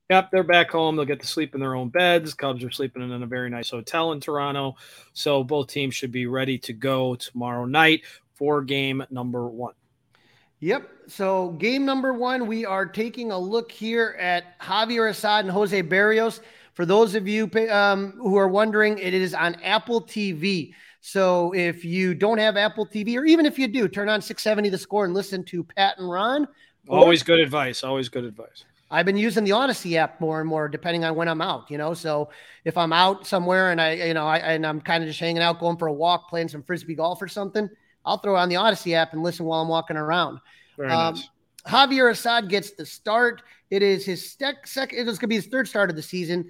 Yep, 0.09 0.29
they're 0.31 0.43
back 0.43 0.69
home. 0.69 0.95
They'll 0.95 1.05
get 1.05 1.19
to 1.21 1.27
sleep 1.27 1.55
in 1.55 1.59
their 1.59 1.75
own 1.75 1.89
beds. 1.89 2.35
Cubs 2.35 2.63
are 2.63 2.69
sleeping 2.69 3.01
in 3.01 3.23
a 3.23 3.25
very 3.25 3.49
nice 3.49 3.71
hotel 3.71 4.11
in 4.11 4.19
Toronto. 4.19 4.75
So 5.13 5.43
both 5.43 5.67
teams 5.67 5.95
should 5.95 6.11
be 6.11 6.27
ready 6.27 6.59
to 6.59 6.73
go 6.73 7.15
tomorrow 7.15 7.65
night 7.65 8.03
for 8.35 8.61
game 8.61 9.03
number 9.09 9.47
one. 9.47 9.73
Yep. 10.59 10.89
So 11.07 11.51
game 11.51 11.85
number 11.85 12.13
one, 12.13 12.45
we 12.45 12.65
are 12.65 12.85
taking 12.85 13.31
a 13.31 13.37
look 13.37 13.71
here 13.71 14.15
at 14.19 14.59
Javier 14.59 15.09
Assad 15.09 15.45
and 15.45 15.51
Jose 15.51 15.81
Berrios. 15.83 16.39
For 16.73 16.85
those 16.85 17.15
of 17.15 17.27
you 17.27 17.49
um, 17.71 18.11
who 18.13 18.37
are 18.37 18.47
wondering, 18.47 18.99
it 18.99 19.13
is 19.13 19.33
on 19.33 19.55
Apple 19.63 20.01
TV. 20.01 20.73
So 21.01 21.51
if 21.53 21.83
you 21.83 22.13
don't 22.13 22.37
have 22.37 22.57
Apple 22.57 22.85
TV, 22.85 23.15
or 23.15 23.25
even 23.25 23.45
if 23.45 23.57
you 23.57 23.67
do, 23.67 23.87
turn 23.87 24.09
on 24.09 24.21
670 24.21 24.69
the 24.69 24.77
score 24.77 25.05
and 25.05 25.13
listen 25.13 25.43
to 25.45 25.63
Pat 25.63 25.97
and 25.97 26.09
Ron. 26.09 26.47
Always 26.89 27.23
good 27.23 27.39
advice. 27.39 27.83
Always 27.83 28.09
good 28.09 28.25
advice. 28.25 28.65
I've 28.95 29.05
been 29.05 29.17
using 29.17 29.43
the 29.43 29.51
Audacy 29.51 29.97
app 29.97 30.21
more 30.21 30.39
and 30.39 30.47
more, 30.47 30.69
depending 30.69 31.03
on 31.03 31.15
when 31.15 31.27
I'm 31.27 31.41
out. 31.41 31.69
You 31.69 31.77
know, 31.77 31.93
so 31.93 32.29
if 32.63 32.77
I'm 32.77 32.93
out 32.93 33.27
somewhere 33.27 33.71
and 33.71 33.81
I, 33.81 33.91
you 33.91 34.13
know, 34.13 34.25
I 34.25 34.37
and 34.37 34.65
I'm 34.65 34.79
kind 34.79 35.03
of 35.03 35.09
just 35.09 35.19
hanging 35.19 35.41
out, 35.41 35.59
going 35.59 35.75
for 35.75 35.87
a 35.87 35.93
walk, 35.93 36.29
playing 36.29 36.47
some 36.47 36.63
frisbee 36.63 36.95
golf 36.95 37.21
or 37.21 37.27
something, 37.27 37.69
I'll 38.05 38.19
throw 38.19 38.37
on 38.37 38.47
the 38.47 38.55
Audacy 38.55 38.93
app 38.93 39.11
and 39.11 39.21
listen 39.21 39.45
while 39.45 39.61
I'm 39.61 39.67
walking 39.67 39.97
around. 39.97 40.39
Very 40.77 40.89
um, 40.91 41.15
nice. 41.15 41.29
Javier 41.67 42.09
Assad 42.09 42.47
gets 42.47 42.71
the 42.71 42.85
start. 42.85 43.41
It 43.69 43.83
is 43.83 44.05
his 44.05 44.31
sec- 44.31 44.65
second. 44.65 44.97
It 44.97 45.05
was 45.05 45.17
going 45.17 45.27
to 45.27 45.27
be 45.27 45.35
his 45.35 45.47
third 45.47 45.67
start 45.67 45.89
of 45.89 45.97
the 45.97 46.01
season. 46.01 46.49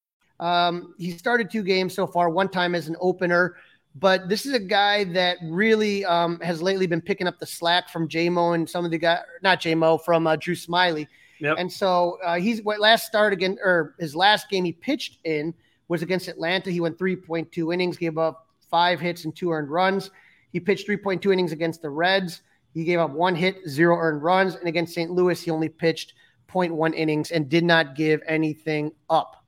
Um, 0.41 0.95
he 0.97 1.11
started 1.11 1.49
two 1.49 1.63
games 1.63 1.93
so 1.93 2.05
far, 2.05 2.29
one 2.29 2.49
time 2.49 2.75
as 2.75 2.87
an 2.87 2.97
opener, 2.99 3.55
but 3.95 4.27
this 4.27 4.45
is 4.45 4.53
a 4.53 4.59
guy 4.59 5.03
that 5.05 5.37
really 5.43 6.03
um, 6.05 6.39
has 6.39 6.61
lately 6.61 6.87
been 6.87 7.01
picking 7.01 7.27
up 7.27 7.39
the 7.39 7.45
slack 7.45 7.89
from 7.89 8.09
JMO 8.09 8.55
and 8.55 8.69
some 8.69 8.83
of 8.83 8.91
the 8.91 8.97
guys, 8.97 9.19
not 9.43 9.61
JMO, 9.61 10.03
from 10.03 10.27
uh, 10.27 10.35
Drew 10.35 10.55
Smyly. 10.55 11.07
Yep. 11.39 11.57
And 11.59 11.71
so 11.71 12.17
uh, 12.23 12.39
he's 12.39 12.61
what 12.63 12.79
last 12.79 13.05
start 13.05 13.33
again, 13.33 13.57
or 13.63 13.95
his 13.99 14.15
last 14.15 14.49
game 14.49 14.63
he 14.63 14.71
pitched 14.71 15.19
in 15.25 15.53
was 15.87 16.01
against 16.01 16.27
Atlanta. 16.27 16.71
He 16.71 16.79
went 16.79 16.97
3.2 16.97 17.73
innings, 17.73 17.97
gave 17.97 18.17
up 18.17 18.47
five 18.69 18.99
hits 18.99 19.25
and 19.25 19.35
two 19.35 19.51
earned 19.51 19.69
runs. 19.69 20.09
He 20.51 20.59
pitched 20.59 20.87
3.2 20.87 21.31
innings 21.31 21.51
against 21.51 21.81
the 21.81 21.89
Reds. 21.89 22.41
He 22.73 22.83
gave 22.83 22.99
up 22.99 23.11
one 23.11 23.35
hit, 23.35 23.57
zero 23.67 23.97
earned 23.97 24.23
runs. 24.23 24.55
And 24.55 24.67
against 24.67 24.93
St. 24.93 25.11
Louis, 25.11 25.41
he 25.41 25.51
only 25.51 25.69
pitched 25.69 26.13
0.1 26.49 26.95
innings 26.95 27.31
and 27.31 27.49
did 27.49 27.63
not 27.63 27.95
give 27.95 28.21
anything 28.25 28.91
up. 29.09 29.40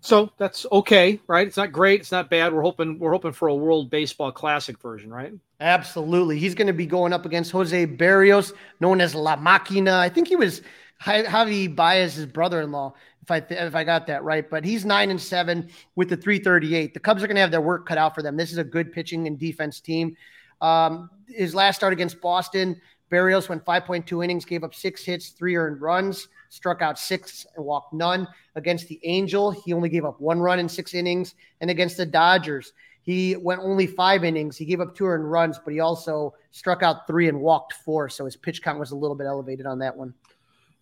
So 0.00 0.32
that's 0.38 0.64
okay, 0.72 1.20
right? 1.26 1.46
It's 1.46 1.56
not 1.56 1.72
great. 1.72 2.00
It's 2.00 2.12
not 2.12 2.30
bad. 2.30 2.52
We're 2.52 2.62
hoping 2.62 2.98
we're 2.98 3.12
hoping 3.12 3.32
for 3.32 3.48
a 3.48 3.54
World 3.54 3.90
Baseball 3.90 4.32
Classic 4.32 4.78
version, 4.80 5.10
right? 5.10 5.32
Absolutely. 5.60 6.38
He's 6.38 6.54
going 6.54 6.68
to 6.68 6.72
be 6.72 6.86
going 6.86 7.12
up 7.12 7.26
against 7.26 7.50
Jose 7.52 7.86
Berrios, 7.86 8.54
known 8.80 9.00
as 9.00 9.14
La 9.14 9.36
Máquina. 9.36 9.92
I 9.92 10.08
think 10.08 10.28
he 10.28 10.36
was 10.36 10.62
Javi 11.02 11.74
Baez's 11.74 12.24
brother-in-law, 12.24 12.94
if 13.22 13.30
I 13.30 13.40
th- 13.40 13.60
if 13.60 13.74
I 13.74 13.84
got 13.84 14.06
that 14.06 14.24
right. 14.24 14.48
But 14.48 14.64
he's 14.64 14.86
nine 14.86 15.10
and 15.10 15.20
seven 15.20 15.68
with 15.96 16.08
the 16.08 16.16
338. 16.16 16.94
The 16.94 17.00
Cubs 17.00 17.22
are 17.22 17.26
going 17.26 17.36
to 17.36 17.42
have 17.42 17.50
their 17.50 17.60
work 17.60 17.86
cut 17.86 17.98
out 17.98 18.14
for 18.14 18.22
them. 18.22 18.38
This 18.38 18.52
is 18.52 18.58
a 18.58 18.64
good 18.64 18.92
pitching 18.92 19.26
and 19.26 19.38
defense 19.38 19.80
team. 19.80 20.16
Um, 20.62 21.10
his 21.28 21.54
last 21.54 21.76
start 21.76 21.92
against 21.92 22.20
Boston, 22.22 22.80
Berrios 23.12 23.48
went 23.50 23.64
5.2 23.64 24.24
innings, 24.24 24.46
gave 24.46 24.64
up 24.64 24.74
six 24.74 25.04
hits, 25.04 25.30
three 25.30 25.56
earned 25.56 25.80
runs 25.82 26.28
struck 26.50 26.82
out 26.82 26.98
six 26.98 27.46
and 27.56 27.64
walked 27.64 27.94
none. 27.94 28.28
Against 28.56 28.88
the 28.88 29.00
Angel, 29.04 29.50
he 29.50 29.72
only 29.72 29.88
gave 29.88 30.04
up 30.04 30.20
one 30.20 30.38
run 30.38 30.58
in 30.58 30.68
six 30.68 30.92
innings. 30.92 31.34
And 31.62 31.70
against 31.70 31.96
the 31.96 32.04
Dodgers, 32.04 32.74
he 33.02 33.36
went 33.36 33.62
only 33.62 33.86
five 33.86 34.24
innings. 34.24 34.58
He 34.58 34.66
gave 34.66 34.80
up 34.80 34.94
two 34.94 35.06
earned 35.06 35.30
runs, 35.30 35.58
but 35.58 35.72
he 35.72 35.80
also 35.80 36.34
struck 36.50 36.82
out 36.82 37.06
three 37.06 37.28
and 37.28 37.40
walked 37.40 37.72
four. 37.72 38.10
So 38.10 38.26
his 38.26 38.36
pitch 38.36 38.62
count 38.62 38.78
was 38.78 38.90
a 38.90 38.96
little 38.96 39.16
bit 39.16 39.26
elevated 39.26 39.64
on 39.64 39.78
that 39.78 39.96
one. 39.96 40.12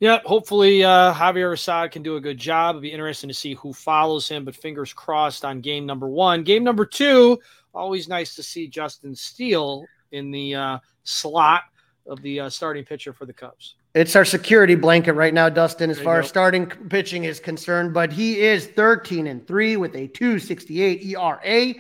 Yeah, 0.01 0.21
hopefully 0.25 0.85
uh, 0.85 1.13
Javier 1.13 1.53
Assad 1.53 1.91
can 1.91 2.05
do 2.05 2.17
a 2.17 2.21
good 2.21 2.39
job. 2.39 2.77
It'll 2.77 2.83
be 2.83 2.93
interesting 2.93 3.29
to 3.29 3.35
see 3.35 3.55
who 3.55 3.73
follows 3.73 4.29
him, 4.29 4.45
but 4.45 4.55
fingers 4.55 4.93
crossed 4.93 5.45
on 5.45 5.61
game 5.61 5.87
number 5.87 6.09
one. 6.09 6.45
Game 6.45 6.63
number 6.63 6.87
two, 6.87 7.39
always 7.75 8.09
nice 8.09 8.37
to 8.37 8.43
see 8.43 8.69
Justin 8.69 9.15
Steele 9.17 9.85
in 10.13 10.31
the 10.31 10.55
uh, 10.55 10.79
slot 11.03 11.63
of 12.07 12.23
the 12.23 12.41
uh, 12.41 12.49
starting 12.49 12.85
pitcher 12.85 13.13
for 13.13 13.27
the 13.27 13.33
Cubs. 13.33 13.75
It's 13.95 14.15
our 14.15 14.25
security 14.25 14.75
blanket 14.75 15.15
right 15.15 15.33
now, 15.33 15.49
Dustin, 15.49 15.89
as 15.91 15.99
far 15.99 16.21
as 16.21 16.29
starting 16.29 16.67
pitching 16.67 17.25
is 17.25 17.41
concerned. 17.41 17.95
But 17.95 18.13
he 18.13 18.41
is 18.41 18.67
13 18.67 19.27
and 19.27 19.47
3 19.47 19.77
with 19.79 19.97
a 19.97 20.09
268 20.09 21.05
ERA. 21.05 21.75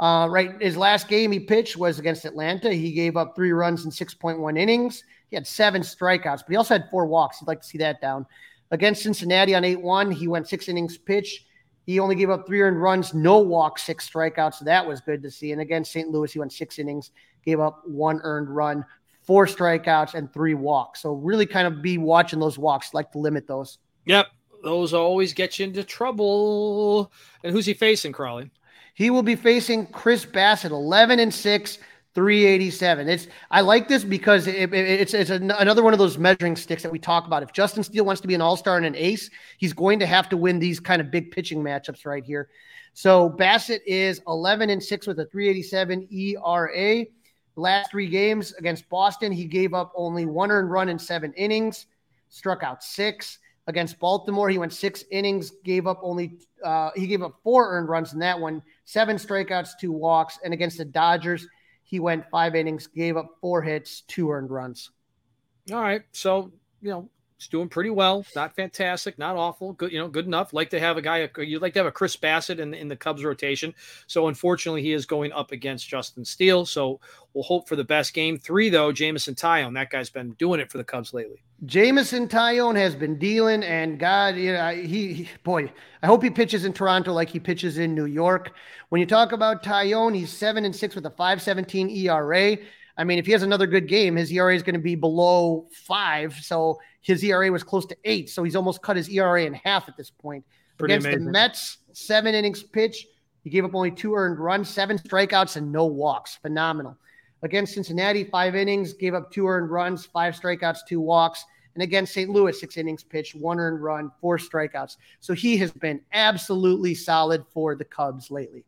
Uh, 0.00 0.26
right, 0.28 0.60
his 0.60 0.76
last 0.76 1.08
game 1.08 1.30
he 1.30 1.38
pitched 1.38 1.76
was 1.76 1.98
against 1.98 2.24
Atlanta. 2.24 2.72
He 2.72 2.92
gave 2.92 3.16
up 3.16 3.36
three 3.36 3.52
runs 3.52 3.84
in 3.84 3.90
6.1 3.90 4.58
innings. 4.58 5.04
He 5.28 5.36
had 5.36 5.46
seven 5.46 5.82
strikeouts, 5.82 6.38
but 6.38 6.48
he 6.48 6.56
also 6.56 6.74
had 6.74 6.88
four 6.90 7.06
walks. 7.06 7.40
You'd 7.40 7.48
like 7.48 7.60
to 7.60 7.66
see 7.66 7.78
that 7.78 8.00
down. 8.00 8.26
Against 8.70 9.02
Cincinnati 9.02 9.54
on 9.54 9.64
8 9.64 9.80
1, 9.80 10.10
he 10.10 10.28
went 10.28 10.48
six 10.48 10.68
innings 10.68 10.96
pitch. 10.96 11.44
He 11.84 12.00
only 12.00 12.14
gave 12.14 12.30
up 12.30 12.46
three 12.46 12.62
earned 12.62 12.80
runs, 12.80 13.12
no 13.12 13.38
walks, 13.38 13.82
six 13.82 14.08
strikeouts. 14.08 14.54
So 14.54 14.64
that 14.64 14.86
was 14.86 15.00
good 15.00 15.22
to 15.22 15.30
see. 15.30 15.52
And 15.52 15.60
against 15.60 15.92
St. 15.92 16.08
Louis, 16.08 16.32
he 16.32 16.38
went 16.38 16.52
six 16.52 16.78
innings, 16.78 17.10
gave 17.44 17.60
up 17.60 17.82
one 17.86 18.20
earned 18.22 18.48
run, 18.48 18.84
four 19.22 19.46
strikeouts, 19.46 20.14
and 20.14 20.32
three 20.32 20.54
walks. 20.54 21.02
So 21.02 21.12
really 21.12 21.46
kind 21.46 21.66
of 21.66 21.82
be 21.82 21.98
watching 21.98 22.40
those 22.40 22.58
walks, 22.58 22.94
like 22.94 23.12
to 23.12 23.18
limit 23.18 23.46
those. 23.46 23.78
Yep. 24.06 24.26
Those 24.64 24.94
always 24.94 25.32
get 25.32 25.58
you 25.58 25.66
into 25.66 25.82
trouble. 25.82 27.12
And 27.42 27.52
who's 27.52 27.66
he 27.66 27.74
facing, 27.74 28.12
Crawly? 28.12 28.50
He 28.94 29.10
will 29.10 29.22
be 29.22 29.36
facing 29.36 29.86
Chris 29.86 30.24
Bassitt, 30.24 30.70
11 30.70 31.18
and 31.18 31.32
6, 31.32 31.78
387. 32.14 33.08
It's 33.08 33.26
I 33.50 33.62
like 33.62 33.88
this 33.88 34.04
because 34.04 34.46
it, 34.46 34.72
it, 34.72 34.74
it's 34.74 35.14
it's 35.14 35.30
an, 35.30 35.50
another 35.52 35.82
one 35.82 35.92
of 35.94 35.98
those 35.98 36.18
measuring 36.18 36.56
sticks 36.56 36.82
that 36.82 36.92
we 36.92 36.98
talk 36.98 37.26
about. 37.26 37.42
If 37.42 37.52
Justin 37.52 37.82
Steele 37.82 38.04
wants 38.04 38.20
to 38.20 38.28
be 38.28 38.34
an 38.34 38.42
all-star 38.42 38.76
and 38.76 38.84
an 38.84 38.94
ace, 38.96 39.30
he's 39.56 39.72
going 39.72 39.98
to 40.00 40.06
have 40.06 40.28
to 40.28 40.36
win 40.36 40.58
these 40.58 40.78
kind 40.78 41.00
of 41.00 41.10
big 41.10 41.30
pitching 41.30 41.62
matchups 41.62 42.04
right 42.04 42.24
here. 42.24 42.50
So 42.92 43.30
Bassitt 43.30 43.80
is 43.86 44.20
11 44.26 44.68
and 44.68 44.82
6 44.82 45.06
with 45.06 45.18
a 45.20 45.26
387 45.26 46.08
ERA 46.12 47.06
last 47.56 47.90
three 47.90 48.08
games 48.08 48.52
against 48.54 48.88
Boston, 48.88 49.32
he 49.32 49.44
gave 49.44 49.74
up 49.74 49.92
only 49.94 50.26
one 50.26 50.50
earned 50.50 50.70
run 50.70 50.88
in 50.88 50.98
seven 50.98 51.32
innings, 51.34 51.86
struck 52.28 52.62
out 52.62 52.82
six. 52.82 53.38
Against 53.68 54.00
Baltimore, 54.00 54.48
he 54.48 54.58
went 54.58 54.72
six 54.72 55.04
innings, 55.12 55.52
gave 55.62 55.86
up 55.86 56.00
only 56.02 56.38
uh, 56.64 56.90
he 56.96 57.06
gave 57.06 57.22
up 57.22 57.38
four 57.44 57.70
earned 57.70 57.88
runs 57.88 58.12
in 58.12 58.18
that 58.18 58.38
one, 58.38 58.60
seven 58.84 59.16
strikeouts, 59.16 59.78
two 59.78 59.92
walks. 59.92 60.38
And 60.42 60.52
against 60.52 60.78
the 60.78 60.84
Dodgers, 60.84 61.46
he 61.84 62.00
went 62.00 62.24
five 62.30 62.56
innings, 62.56 62.88
gave 62.88 63.16
up 63.16 63.36
four 63.40 63.62
hits, 63.62 64.00
two 64.02 64.30
earned 64.32 64.50
runs. 64.50 64.90
All 65.70 65.80
right, 65.80 66.02
so 66.10 66.50
you 66.80 66.90
know 66.90 67.08
Doing 67.48 67.68
pretty 67.68 67.90
well. 67.90 68.24
Not 68.34 68.54
fantastic, 68.54 69.18
not 69.18 69.36
awful. 69.36 69.72
Good, 69.74 69.92
you 69.92 69.98
know, 69.98 70.08
good 70.08 70.26
enough. 70.26 70.52
Like 70.52 70.70
to 70.70 70.80
have 70.80 70.96
a 70.96 71.02
guy. 71.02 71.28
You'd 71.38 71.62
like 71.62 71.72
to 71.74 71.80
have 71.80 71.86
a 71.86 71.92
Chris 71.92 72.16
Bassitt 72.16 72.58
in 72.58 72.74
in 72.74 72.88
the 72.88 72.96
Cubs 72.96 73.24
rotation. 73.24 73.74
So 74.06 74.28
unfortunately, 74.28 74.82
he 74.82 74.92
is 74.92 75.06
going 75.06 75.32
up 75.32 75.52
against 75.52 75.88
Justin 75.88 76.24
Steele. 76.24 76.66
So 76.66 77.00
we'll 77.34 77.44
hope 77.44 77.68
for 77.68 77.76
the 77.76 77.84
best. 77.84 78.14
Game 78.14 78.38
three, 78.38 78.68
though, 78.68 78.92
Jameson 78.92 79.34
Taillon. 79.34 79.74
That 79.74 79.90
guy's 79.90 80.10
been 80.10 80.32
doing 80.32 80.60
it 80.60 80.70
for 80.70 80.78
the 80.78 80.84
Cubs 80.84 81.14
lately. 81.14 81.42
Jameson 81.64 82.26
Taillon 82.26 82.74
has 82.76 82.96
been 82.96 83.18
dealing, 83.18 83.62
and 83.62 83.96
God, 83.96 84.34
you 84.34 84.52
know, 84.52 84.74
he, 84.74 85.12
he, 85.12 85.28
boy, 85.44 85.72
I 86.02 86.06
hope 86.06 86.22
he 86.22 86.30
pitches 86.30 86.64
in 86.64 86.72
Toronto 86.72 87.12
like 87.12 87.28
he 87.28 87.38
pitches 87.38 87.78
in 87.78 87.94
New 87.94 88.06
York. 88.06 88.52
When 88.88 89.00
you 89.00 89.06
talk 89.06 89.30
about 89.30 89.62
Taillon, 89.62 90.14
he's 90.14 90.30
seven 90.30 90.64
and 90.64 90.74
six 90.74 90.96
with 90.96 91.06
a 91.06 91.10
five 91.10 91.40
seventeen 91.40 91.88
ERA. 91.88 92.56
I 92.96 93.04
mean, 93.04 93.18
if 93.18 93.26
he 93.26 93.32
has 93.32 93.42
another 93.42 93.66
good 93.66 93.88
game, 93.88 94.16
his 94.16 94.30
ERA 94.30 94.54
is 94.54 94.62
going 94.62 94.74
to 94.74 94.80
be 94.80 94.94
below 94.94 95.66
five. 95.72 96.34
So 96.34 96.78
his 97.00 97.22
ERA 97.24 97.50
was 97.50 97.62
close 97.62 97.86
to 97.86 97.96
eight. 98.04 98.30
So 98.30 98.42
he's 98.42 98.56
almost 98.56 98.82
cut 98.82 98.96
his 98.96 99.08
ERA 99.08 99.44
in 99.44 99.54
half 99.54 99.88
at 99.88 99.96
this 99.96 100.10
point. 100.10 100.44
Pretty 100.78 100.94
Against 100.94 101.06
amazing. 101.06 101.24
the 101.26 101.30
Mets, 101.30 101.78
seven 101.92 102.34
innings 102.34 102.62
pitch. 102.62 103.06
He 103.44 103.50
gave 103.50 103.64
up 103.64 103.74
only 103.74 103.90
two 103.90 104.14
earned 104.14 104.38
runs, 104.38 104.68
seven 104.68 104.98
strikeouts, 104.98 105.56
and 105.56 105.72
no 105.72 105.86
walks. 105.86 106.36
Phenomenal. 106.36 106.96
Against 107.42 107.74
Cincinnati, 107.74 108.24
five 108.24 108.54
innings, 108.54 108.92
gave 108.92 109.14
up 109.14 109.32
two 109.32 109.48
earned 109.48 109.70
runs, 109.70 110.06
five 110.06 110.34
strikeouts, 110.34 110.78
two 110.86 111.00
walks. 111.00 111.44
And 111.74 111.82
against 111.82 112.12
St. 112.12 112.30
Louis, 112.30 112.58
six 112.58 112.76
innings 112.76 113.02
pitched, 113.02 113.34
one 113.34 113.58
earned 113.58 113.82
run, 113.82 114.10
four 114.20 114.38
strikeouts. 114.38 114.96
So 115.20 115.32
he 115.32 115.56
has 115.56 115.72
been 115.72 116.00
absolutely 116.12 116.94
solid 116.94 117.44
for 117.52 117.74
the 117.74 117.84
Cubs 117.84 118.30
lately. 118.30 118.64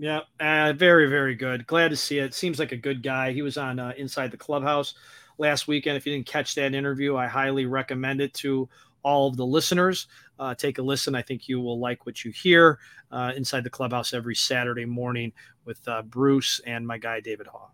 Yeah, 0.00 0.20
uh, 0.40 0.72
very, 0.72 1.10
very 1.10 1.34
good. 1.34 1.66
Glad 1.66 1.88
to 1.90 1.96
see 1.96 2.20
it. 2.20 2.32
Seems 2.32 2.58
like 2.58 2.72
a 2.72 2.76
good 2.76 3.02
guy. 3.02 3.32
He 3.32 3.42
was 3.42 3.58
on 3.58 3.78
uh, 3.78 3.92
Inside 3.98 4.30
the 4.30 4.38
Clubhouse 4.38 4.94
last 5.36 5.68
weekend. 5.68 5.98
If 5.98 6.06
you 6.06 6.14
didn't 6.14 6.26
catch 6.26 6.54
that 6.54 6.74
interview, 6.74 7.16
I 7.18 7.26
highly 7.26 7.66
recommend 7.66 8.22
it 8.22 8.32
to 8.34 8.66
all 9.02 9.28
of 9.28 9.36
the 9.36 9.44
listeners. 9.44 10.06
Uh, 10.38 10.54
take 10.54 10.78
a 10.78 10.82
listen. 10.82 11.14
I 11.14 11.20
think 11.20 11.50
you 11.50 11.60
will 11.60 11.78
like 11.78 12.06
what 12.06 12.24
you 12.24 12.30
hear 12.30 12.78
uh, 13.12 13.32
inside 13.36 13.62
the 13.62 13.68
clubhouse 13.68 14.14
every 14.14 14.34
Saturday 14.34 14.86
morning 14.86 15.32
with 15.66 15.86
uh, 15.86 16.00
Bruce 16.00 16.62
and 16.66 16.86
my 16.86 16.96
guy 16.96 17.20
David 17.20 17.48
Haugh. 17.48 17.68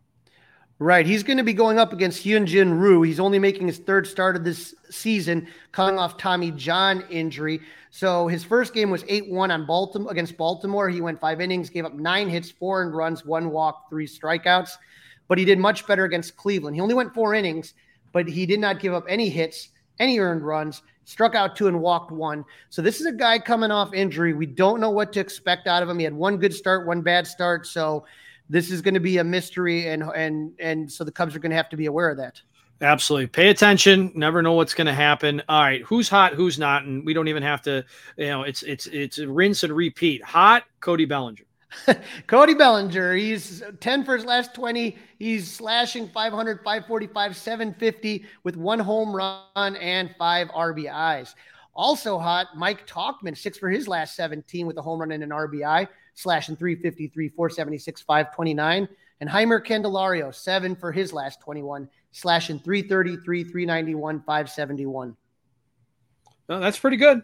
Right. 0.79 1.07
He's 1.07 1.23
going 1.23 1.39
to 1.39 1.43
be 1.43 1.55
going 1.55 1.79
up 1.79 1.95
against 1.95 2.23
Hyunjin 2.23 2.79
Ryu. 2.79 3.01
He's 3.01 3.19
only 3.19 3.39
making 3.39 3.67
his 3.67 3.79
third 3.79 4.07
start 4.07 4.37
of 4.37 4.45
this 4.45 4.75
season, 4.91 5.49
coming 5.73 5.99
off 5.99 6.19
Tommy 6.19 6.51
John 6.51 7.03
injury. 7.09 7.61
So 7.91 8.29
his 8.29 8.45
first 8.45 8.75
game 8.75 8.91
was 8.91 9.03
8-1 9.05 9.51
on 9.51 9.65
Baltimore 9.65 10.13
against 10.13 10.37
Baltimore. 10.37 10.91
He 10.91 11.01
went 11.01 11.19
five 11.19 11.41
innings, 11.41 11.71
gave 11.71 11.87
up 11.87 11.95
nine 11.95 12.29
hits, 12.29 12.51
four 12.51 12.83
and 12.83 12.95
runs, 12.95 13.25
one 13.25 13.51
walk, 13.51 13.89
three 13.89 14.07
strikeouts. 14.07 14.73
But 15.29 15.39
he 15.39 15.47
did 15.47 15.59
much 15.59 15.87
better 15.87 16.05
against 16.05 16.37
Cleveland. 16.37 16.77
He 16.77 16.83
only 16.83 16.95
went 16.95 17.15
four 17.15 17.33
innings, 17.33 17.73
but 18.13 18.29
he 18.29 18.45
did 18.45 18.61
not 18.61 18.79
give 18.79 18.93
up 18.93 19.07
any 19.09 19.31
hits, 19.31 19.71
any 19.99 20.19
earned 20.19 20.45
runs, 20.45 20.83
struck 21.07 21.35
out 21.35 21.57
two 21.57 21.69
and 21.69 21.81
walked 21.81 22.13
one. 22.13 22.45
So 22.69 22.83
this 22.83 23.01
is 23.01 23.07
a 23.07 23.13
guy 23.13 23.39
coming 23.39 23.71
off 23.71 23.95
injury. 23.95 24.35
We 24.35 24.45
don't 24.45 24.81
know 24.81 24.91
what 24.91 25.11
to 25.15 25.21
expect 25.21 25.69
out 25.69 25.83
of 25.83 25.89
him. 25.89 25.99
He 25.99 26.05
had 26.05 26.13
one 26.13 26.37
good 26.37 26.53
start, 26.53 26.87
one 26.87 27.01
bad 27.01 27.27
start. 27.27 27.67
So 27.67 28.05
this 28.49 28.71
is 28.71 28.83
going 28.83 28.95
to 28.95 29.01
be 29.01 29.19
a 29.19 29.25
mystery, 29.25 29.89
and 29.89 30.03
and 30.15 30.53
and 30.59 30.91
so 30.91 31.05
the 31.05 31.13
Cubs 31.13 31.35
are 31.35 31.39
going 31.39 31.51
to 31.51 31.57
have 31.57 31.69
to 31.71 31.77
be 31.77 31.87
aware 31.87 32.11
of 32.11 32.17
that. 32.19 32.41
Absolutely. 32.81 33.27
Pay 33.29 33.49
attention. 33.49 34.13
Never 34.15 34.43
know 34.43 34.53
what's 34.53 34.75
going 34.75 34.87
to 34.87 34.93
happen. 34.93 35.43
All 35.49 35.63
right, 35.63 35.83
who's 35.83 36.09
hot, 36.09 36.35
who's 36.35 36.59
not, 36.59 36.85
and 36.85 37.07
we 37.07 37.15
don't 37.15 37.29
even 37.29 37.43
have 37.43 37.63
to. 37.63 37.85
You 38.17 38.27
know, 38.27 38.43
it's 38.43 38.63
it's 38.63 38.87
it's 38.87 39.19
rinse 39.19 39.63
and 39.63 39.73
repeat. 39.73 40.23
Hot, 40.23 40.65
Cody 40.81 41.07
Bellinger. 41.07 41.45
Cody 42.27 42.55
Bellinger, 42.55 43.15
he's 43.15 43.63
10 43.81 44.05
for 44.05 44.17
his 44.17 44.25
last 44.25 44.55
20. 44.55 44.97
He's 45.19 45.51
slashing 45.51 46.09
500, 46.09 46.59
545, 46.63 47.37
750 47.37 48.25
with 48.45 48.57
one 48.57 48.79
home 48.79 49.15
run 49.15 49.77
and 49.77 50.15
five 50.17 50.49
RBIs. 50.49 51.35
Also 51.75 52.19
hot, 52.19 52.49
Mike 52.57 52.87
Tauchman, 52.87 53.37
six 53.37 53.59
for 53.59 53.69
his 53.69 53.87
last 53.87 54.17
17 54.17 54.67
with 54.67 54.79
a 54.79 54.83
home 54.83 55.01
run 55.01 55.13
and 55.13 55.23
an 55.23 55.31
RBI, 55.31 55.87
slashing 56.17 56.57
353, 56.57 57.29
476, 57.29 58.03
529. 58.03 58.89
And 59.21 59.31
Jeimer 59.31 59.65
Candelario, 59.65 60.35
seven 60.35 60.75
for 60.75 60.91
his 60.91 61.13
last 61.13 61.41
21, 61.41 61.89
slashing 62.11 62.59
333, 62.59 63.45
391, 63.45 64.21
571. 64.21 65.17
Well, 66.49 66.61
that's 66.61 66.79
pretty 66.79 66.97
good. 66.97 67.23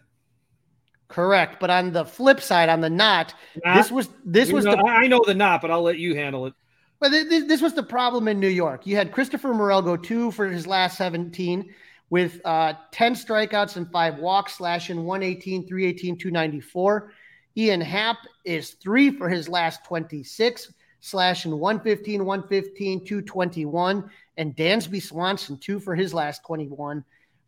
Correct. 1.07 1.59
But 1.59 1.69
on 1.69 1.91
the 1.91 2.05
flip 2.05 2.41
side, 2.41 2.69
on 2.69 2.81
the 2.81 2.89
not, 2.89 3.35
not 3.63 3.77
this 3.77 3.91
was 3.91 4.09
this 4.25 4.51
was 4.51 4.65
know, 4.65 4.75
the 4.75 4.83
I 4.83 5.07
know 5.07 5.21
the 5.25 5.35
not, 5.35 5.61
but 5.61 5.69
I'll 5.69 5.83
let 5.83 5.99
you 5.99 6.15
handle 6.15 6.47
it. 6.47 6.53
But 6.99 7.11
this, 7.11 7.45
this 7.45 7.61
was 7.61 7.73
the 7.73 7.83
problem 7.83 8.27
in 8.27 8.39
New 8.39 8.47
York. 8.47 8.87
You 8.87 8.95
had 8.95 9.11
Christopher 9.11 9.53
Morel 9.53 9.81
go 9.81 9.97
two 9.97 10.31
for 10.31 10.47
his 10.47 10.65
last 10.65 10.97
17 10.97 11.69
with 12.09 12.39
uh, 12.45 12.73
10 12.91 13.15
strikeouts 13.15 13.75
and 13.75 13.91
five 13.91 14.19
walks, 14.19 14.55
slashing 14.55 15.03
118, 15.03 15.67
318, 15.67 16.17
294. 16.17 17.11
Ian 17.55 17.81
Happ 17.81 18.17
is 18.45 18.71
three 18.71 19.11
for 19.11 19.29
his 19.29 19.47
last 19.47 19.83
26, 19.85 20.73
slashing 21.01 21.57
115, 21.59 22.25
115, 22.25 23.05
221. 23.05 24.09
And 24.37 24.55
Dansby 24.55 25.01
Swanson, 25.01 25.57
two 25.57 25.79
for 25.79 25.93
his 25.93 26.13
last 26.13 26.43
21, 26.45 27.03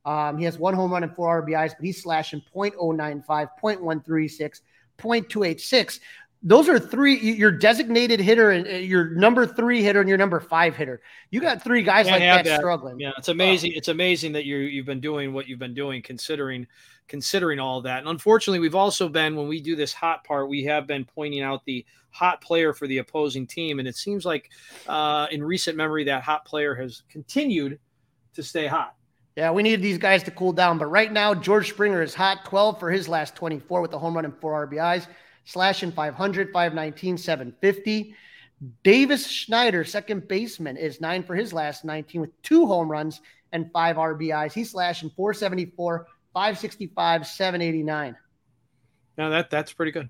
um, 0.06 0.38
he 0.38 0.46
has 0.46 0.60
one 0.60 0.76
home 0.76 0.92
run 0.92 1.04
and 1.04 1.16
four 1.16 1.42
RBIs, 1.42 1.72
but 1.76 1.84
he's 1.84 2.02
slashing 2.02 2.44
0.095, 2.56 3.26
0.136, 3.62 4.62
0.286. 5.00 6.00
Those 6.48 6.70
are 6.70 6.78
three, 6.78 7.20
your 7.20 7.52
designated 7.52 8.20
hitter 8.20 8.52
and 8.52 8.68
uh, 8.68 8.72
your 8.74 9.10
number 9.10 9.48
three 9.48 9.82
hitter 9.82 10.00
and 10.00 10.08
your 10.08 10.20
number 10.20 10.40
five 10.40 10.76
hitter. 10.76 11.02
You 11.32 11.42
got 11.42 11.64
three 11.64 11.82
guys 11.82 12.06
like 12.06 12.20
that, 12.20 12.46
that, 12.46 12.60
struggling. 12.60 13.00
Yeah, 13.00 13.14
it's 13.18 13.30
amazing. 13.30 13.72
Oh. 13.74 13.78
It's 13.78 13.88
amazing 13.88 14.32
that 14.34 14.46
you 14.46 14.58
you've 14.58 14.86
been 14.86 15.00
doing 15.02 15.34
what 15.34 15.48
you've 15.48 15.58
been 15.58 15.74
doing, 15.74 16.04
considering 16.04 16.68
considering 17.08 17.60
all 17.60 17.82
that. 17.82 18.00
And 18.00 18.08
unfortunately, 18.08 18.60
we've 18.60 18.76
also 18.76 19.10
been 19.10 19.36
when 19.36 19.48
we 19.48 19.60
do 19.60 19.76
this 19.76 19.92
hot 19.92 20.24
part, 20.24 20.48
we 20.48 20.64
have 20.66 20.86
been 20.86 21.04
pointing 21.04 21.42
out 21.42 21.66
the 21.66 21.84
hot 22.12 22.42
player 22.42 22.74
for 22.74 22.86
the 22.86 23.00
opposing 23.00 23.48
team, 23.48 23.80
and 23.80 23.88
it 23.88 23.96
seems 23.96 24.24
like 24.24 24.52
uh, 24.88 25.26
in 25.32 25.44
recent 25.44 25.76
memory 25.76 26.04
that 26.04 26.22
hot 26.22 26.46
player 26.46 26.76
has 26.76 27.02
continued 27.10 27.80
to 28.36 28.44
stay 28.44 28.68
hot. 28.68 28.96
Yeah, 29.36 29.52
we 29.52 29.64
needed 29.64 29.82
these 29.82 29.98
guys 29.98 30.24
to 30.24 30.32
cool 30.32 30.54
down. 30.54 30.78
But 30.78 30.86
right 30.86 31.12
now, 31.12 31.34
George 31.34 31.70
Springer 31.70 32.02
is 32.02 32.14
hot 32.14 32.46
12 32.46 32.80
for 32.80 32.90
his 32.90 33.10
last 33.10 33.36
24 33.36 33.82
with 33.82 33.94
a 33.94 34.00
home 34.00 34.16
run 34.16 34.26
and 34.26 34.38
four 34.38 34.66
RBIs, 34.66 35.08
slashing 35.46 35.92
500, 35.92 36.52
519, 36.52 37.18
750. 37.18 38.16
Davis 38.84 39.28
Schneider, 39.28 39.84
second 39.84 40.28
baseman, 40.28 40.78
is 40.78 41.02
nine 41.02 41.24
for 41.24 41.36
his 41.36 41.54
last 41.54 41.86
19 41.86 42.22
with 42.22 42.42
two 42.42 42.66
home 42.66 42.90
runs 42.90 43.22
and 43.52 43.72
five 43.72 43.96
RBIs. 43.96 44.54
He's 44.54 44.72
slashing 44.72 45.10
474, 45.16 46.08
565, 46.34 47.28
789. 47.28 48.16
Now 49.18 49.30
that 49.30 49.50
that's 49.50 49.72
pretty 49.72 49.92
good. 49.92 50.10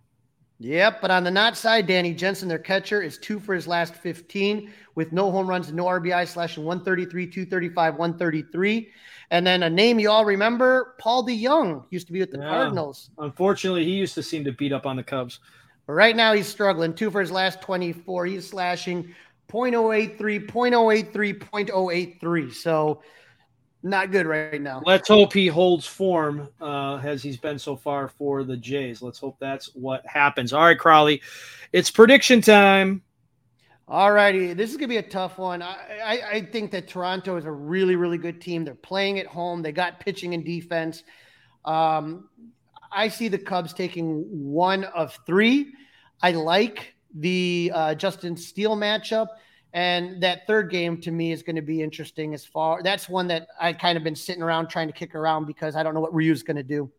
Yep, 0.60 1.02
but 1.02 1.12
on 1.12 1.24
the 1.26 1.32
not 1.32 1.58
side, 1.58 1.86
Danny 1.86 2.14
Jansen, 2.14 2.48
their 2.48 2.60
catcher, 2.60 3.02
is 3.02 3.18
two 3.18 3.40
for 3.40 3.54
his 3.54 3.68
last 3.68 3.94
15 3.96 4.72
with 4.96 5.12
no 5.12 5.30
home 5.30 5.48
runs 5.48 5.68
and 5.68 5.76
no 5.76 5.86
RBI, 5.86 6.28
slashing 6.28 6.64
133, 6.64 7.28
235, 7.28 7.96
133. 7.96 8.90
And 9.32 9.46
then 9.46 9.64
a 9.64 9.70
name 9.70 10.00
you 10.00 10.10
all 10.10 10.24
remember, 10.24 10.96
Paul 10.98 11.28
DeJong, 11.28 11.86
used 11.90 12.08
to 12.08 12.14
be 12.14 12.20
with 12.20 12.32
the 12.32 12.38
yeah. 12.38 12.50
Cardinals. 12.50 13.10
Unfortunately, 13.18 13.84
he 13.84 13.92
used 13.92 14.16
to 14.16 14.24
seem 14.24 14.46
to 14.46 14.54
beat 14.54 14.72
up 14.72 14.86
on 14.86 14.96
the 14.96 15.04
Cubs. 15.04 15.40
But 15.88 15.94
right 15.94 16.16
now, 16.16 16.34
he's 16.34 16.48
struggling. 16.48 16.94
Two 16.94 17.12
for 17.12 17.20
his 17.20 17.32
last 17.32 17.62
24. 17.62 18.28
He's 18.28 18.48
slashing 18.48 19.14
0.083, 19.50 20.48
0.083, 20.48 21.40
0.083. 21.40 22.54
So 22.54 23.02
not 23.86 24.12
good 24.12 24.26
right 24.26 24.62
now. 24.62 24.82
Let's 24.86 25.08
hope 25.08 25.32
he 25.32 25.48
holds 25.48 25.86
form 25.86 26.50
uh, 26.60 26.96
as 26.98 27.22
he's 27.22 27.38
been 27.38 27.60
so 27.60 27.76
far 27.76 28.08
for 28.08 28.44
the 28.44 28.58
Jays. 28.58 29.02
Let's 29.02 29.20
hope 29.20 29.38
that's 29.40 29.68
what 29.76 30.06
happens. 30.06 30.54
All 30.54 30.64
right, 30.64 30.78
Crawly, 30.78 31.22
it's 31.72 31.92
prediction 31.92 32.42
time. 32.42 33.04
All 33.88 34.12
righty, 34.12 34.54
this 34.54 34.72
is 34.72 34.78
gonna 34.78 34.88
be 34.88 34.98
a 34.98 35.04
tough 35.04 35.38
one. 35.38 35.62
I, 35.62 35.78
I, 36.04 36.22
I 36.32 36.42
think 36.42 36.72
that 36.72 36.88
Toronto 36.88 37.38
is 37.38 37.46
a 37.46 37.52
really 37.52 37.96
really 37.96 38.18
good 38.18 38.42
team. 38.42 38.66
They're 38.66 38.74
playing 38.74 39.20
at 39.20 39.28
home. 39.28 39.62
They 39.62 39.72
got 39.72 40.00
pitching 40.00 40.34
and 40.34 40.44
defense. 40.44 41.04
Um, 41.64 42.30
I 42.92 43.08
see 43.08 43.28
the 43.28 43.38
Cubs 43.38 43.74
taking 43.74 44.24
one 44.32 44.86
of 44.86 45.18
three. 45.28 45.72
I 46.24 46.32
like 46.32 46.96
the 47.14 47.72
uh, 47.74 47.96
Justin 47.96 48.36
Steele 48.36 48.76
matchup. 48.76 49.28
And 49.76 50.24
that 50.24 50.48
third 50.48 50.72
game 50.72 51.02
to 51.02 51.12
me 51.12 51.34
is 51.34 51.44
going 51.44 51.58
to 51.58 51.62
be 51.62 51.84
interesting 51.84 52.34
as 52.34 52.46
far. 52.46 52.82
That's 52.82 53.10
one 53.10 53.28
that 53.28 53.50
I 53.60 53.74
kind 53.74 53.98
of 53.98 54.06
been 54.06 54.16
sitting 54.16 54.42
around 54.42 54.70
trying 54.70 54.88
to 54.88 54.94
kick 54.94 55.14
around 55.16 55.48
because 55.48 55.76
I 55.76 55.84
don't 55.84 55.94
know 55.94 56.00
what 56.00 56.14
Ryu's 56.14 56.44
going 56.44 56.56
to 56.56 56.64
do. 56.64 56.90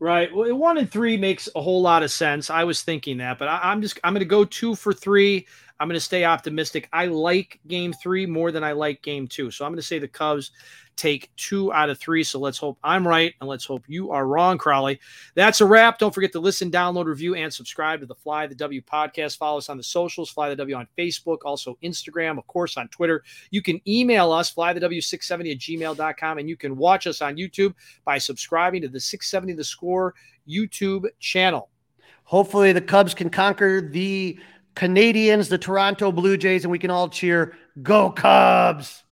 Right. 0.00 0.34
Well, 0.34 0.54
one 0.56 0.78
and 0.78 0.90
three 0.90 1.18
makes 1.18 1.50
a 1.54 1.60
whole 1.60 1.82
lot 1.82 2.02
of 2.02 2.10
sense. 2.10 2.48
I 2.48 2.64
was 2.64 2.80
thinking 2.80 3.18
that, 3.18 3.38
but 3.38 3.48
I, 3.48 3.70
am 3.70 3.82
just 3.82 4.00
I'm 4.02 4.14
going 4.14 4.20
to 4.20 4.24
go 4.24 4.46
two 4.46 4.74
for 4.74 4.94
three. 4.94 5.46
I'm 5.78 5.86
going 5.86 5.96
to 5.96 6.00
stay 6.00 6.24
optimistic. 6.24 6.88
I 6.94 7.06
like 7.06 7.60
game 7.66 7.92
three 7.92 8.24
more 8.24 8.50
than 8.50 8.64
I 8.64 8.72
like 8.72 9.02
game 9.02 9.28
two, 9.28 9.50
so 9.50 9.66
I'm 9.66 9.72
going 9.72 9.76
to 9.76 9.86
say 9.86 9.98
the 9.98 10.08
Cubs 10.08 10.50
take 10.96 11.30
two 11.36 11.72
out 11.72 11.90
of 11.90 11.98
three. 11.98 12.22
So 12.22 12.38
let's 12.38 12.58
hope 12.58 12.78
I'm 12.84 13.06
right 13.06 13.34
and 13.40 13.48
let's 13.48 13.64
hope 13.64 13.84
you 13.88 14.10
are 14.10 14.26
wrong, 14.26 14.58
Crawly. 14.58 15.00
That's 15.34 15.60
a 15.60 15.66
wrap. 15.66 15.98
Don't 15.98 16.14
forget 16.14 16.32
to 16.32 16.40
listen, 16.40 16.70
download, 16.70 17.06
review, 17.06 17.34
and 17.34 17.52
subscribe 17.52 18.00
to 18.00 18.06
the 18.06 18.14
Fly 18.14 18.46
the 18.46 18.54
W 18.54 18.80
podcast. 18.80 19.36
Follow 19.36 19.58
us 19.58 19.68
on 19.68 19.76
the 19.76 19.82
socials, 19.82 20.30
Fly 20.30 20.48
the 20.48 20.56
W 20.56 20.76
on 20.76 20.88
Facebook, 20.96 21.38
also 21.44 21.76
Instagram, 21.82 22.38
of 22.38 22.46
course, 22.46 22.76
on 22.76 22.88
Twitter. 22.88 23.22
You 23.50 23.62
can 23.62 23.80
email 23.86 24.32
us, 24.32 24.52
flythew670 24.54 25.52
at 25.52 25.58
gmail.com, 25.58 26.38
and 26.38 26.48
you 26.48 26.56
can 26.56 26.76
watch 26.76 27.06
us 27.06 27.20
on 27.22 27.36
YouTube 27.36 27.74
by 28.04 28.18
subscribing 28.18 28.82
to 28.82 28.88
the 28.88 29.00
670 29.00 29.54
The 29.54 29.64
Score 29.64 30.14
YouTube 30.48 31.06
channel. 31.18 31.70
Hopefully, 32.24 32.72
the 32.72 32.80
Cubs 32.80 33.14
can 33.14 33.30
conquer 33.30 33.80
the 33.80 34.38
Canadians, 34.74 35.48
the 35.48 35.58
Toronto 35.58 36.10
Blue 36.10 36.36
Jays, 36.36 36.64
and 36.64 36.72
we 36.72 36.78
can 36.78 36.90
all 36.90 37.08
cheer, 37.08 37.56
Go 37.82 38.10
Cubs! 38.10 39.03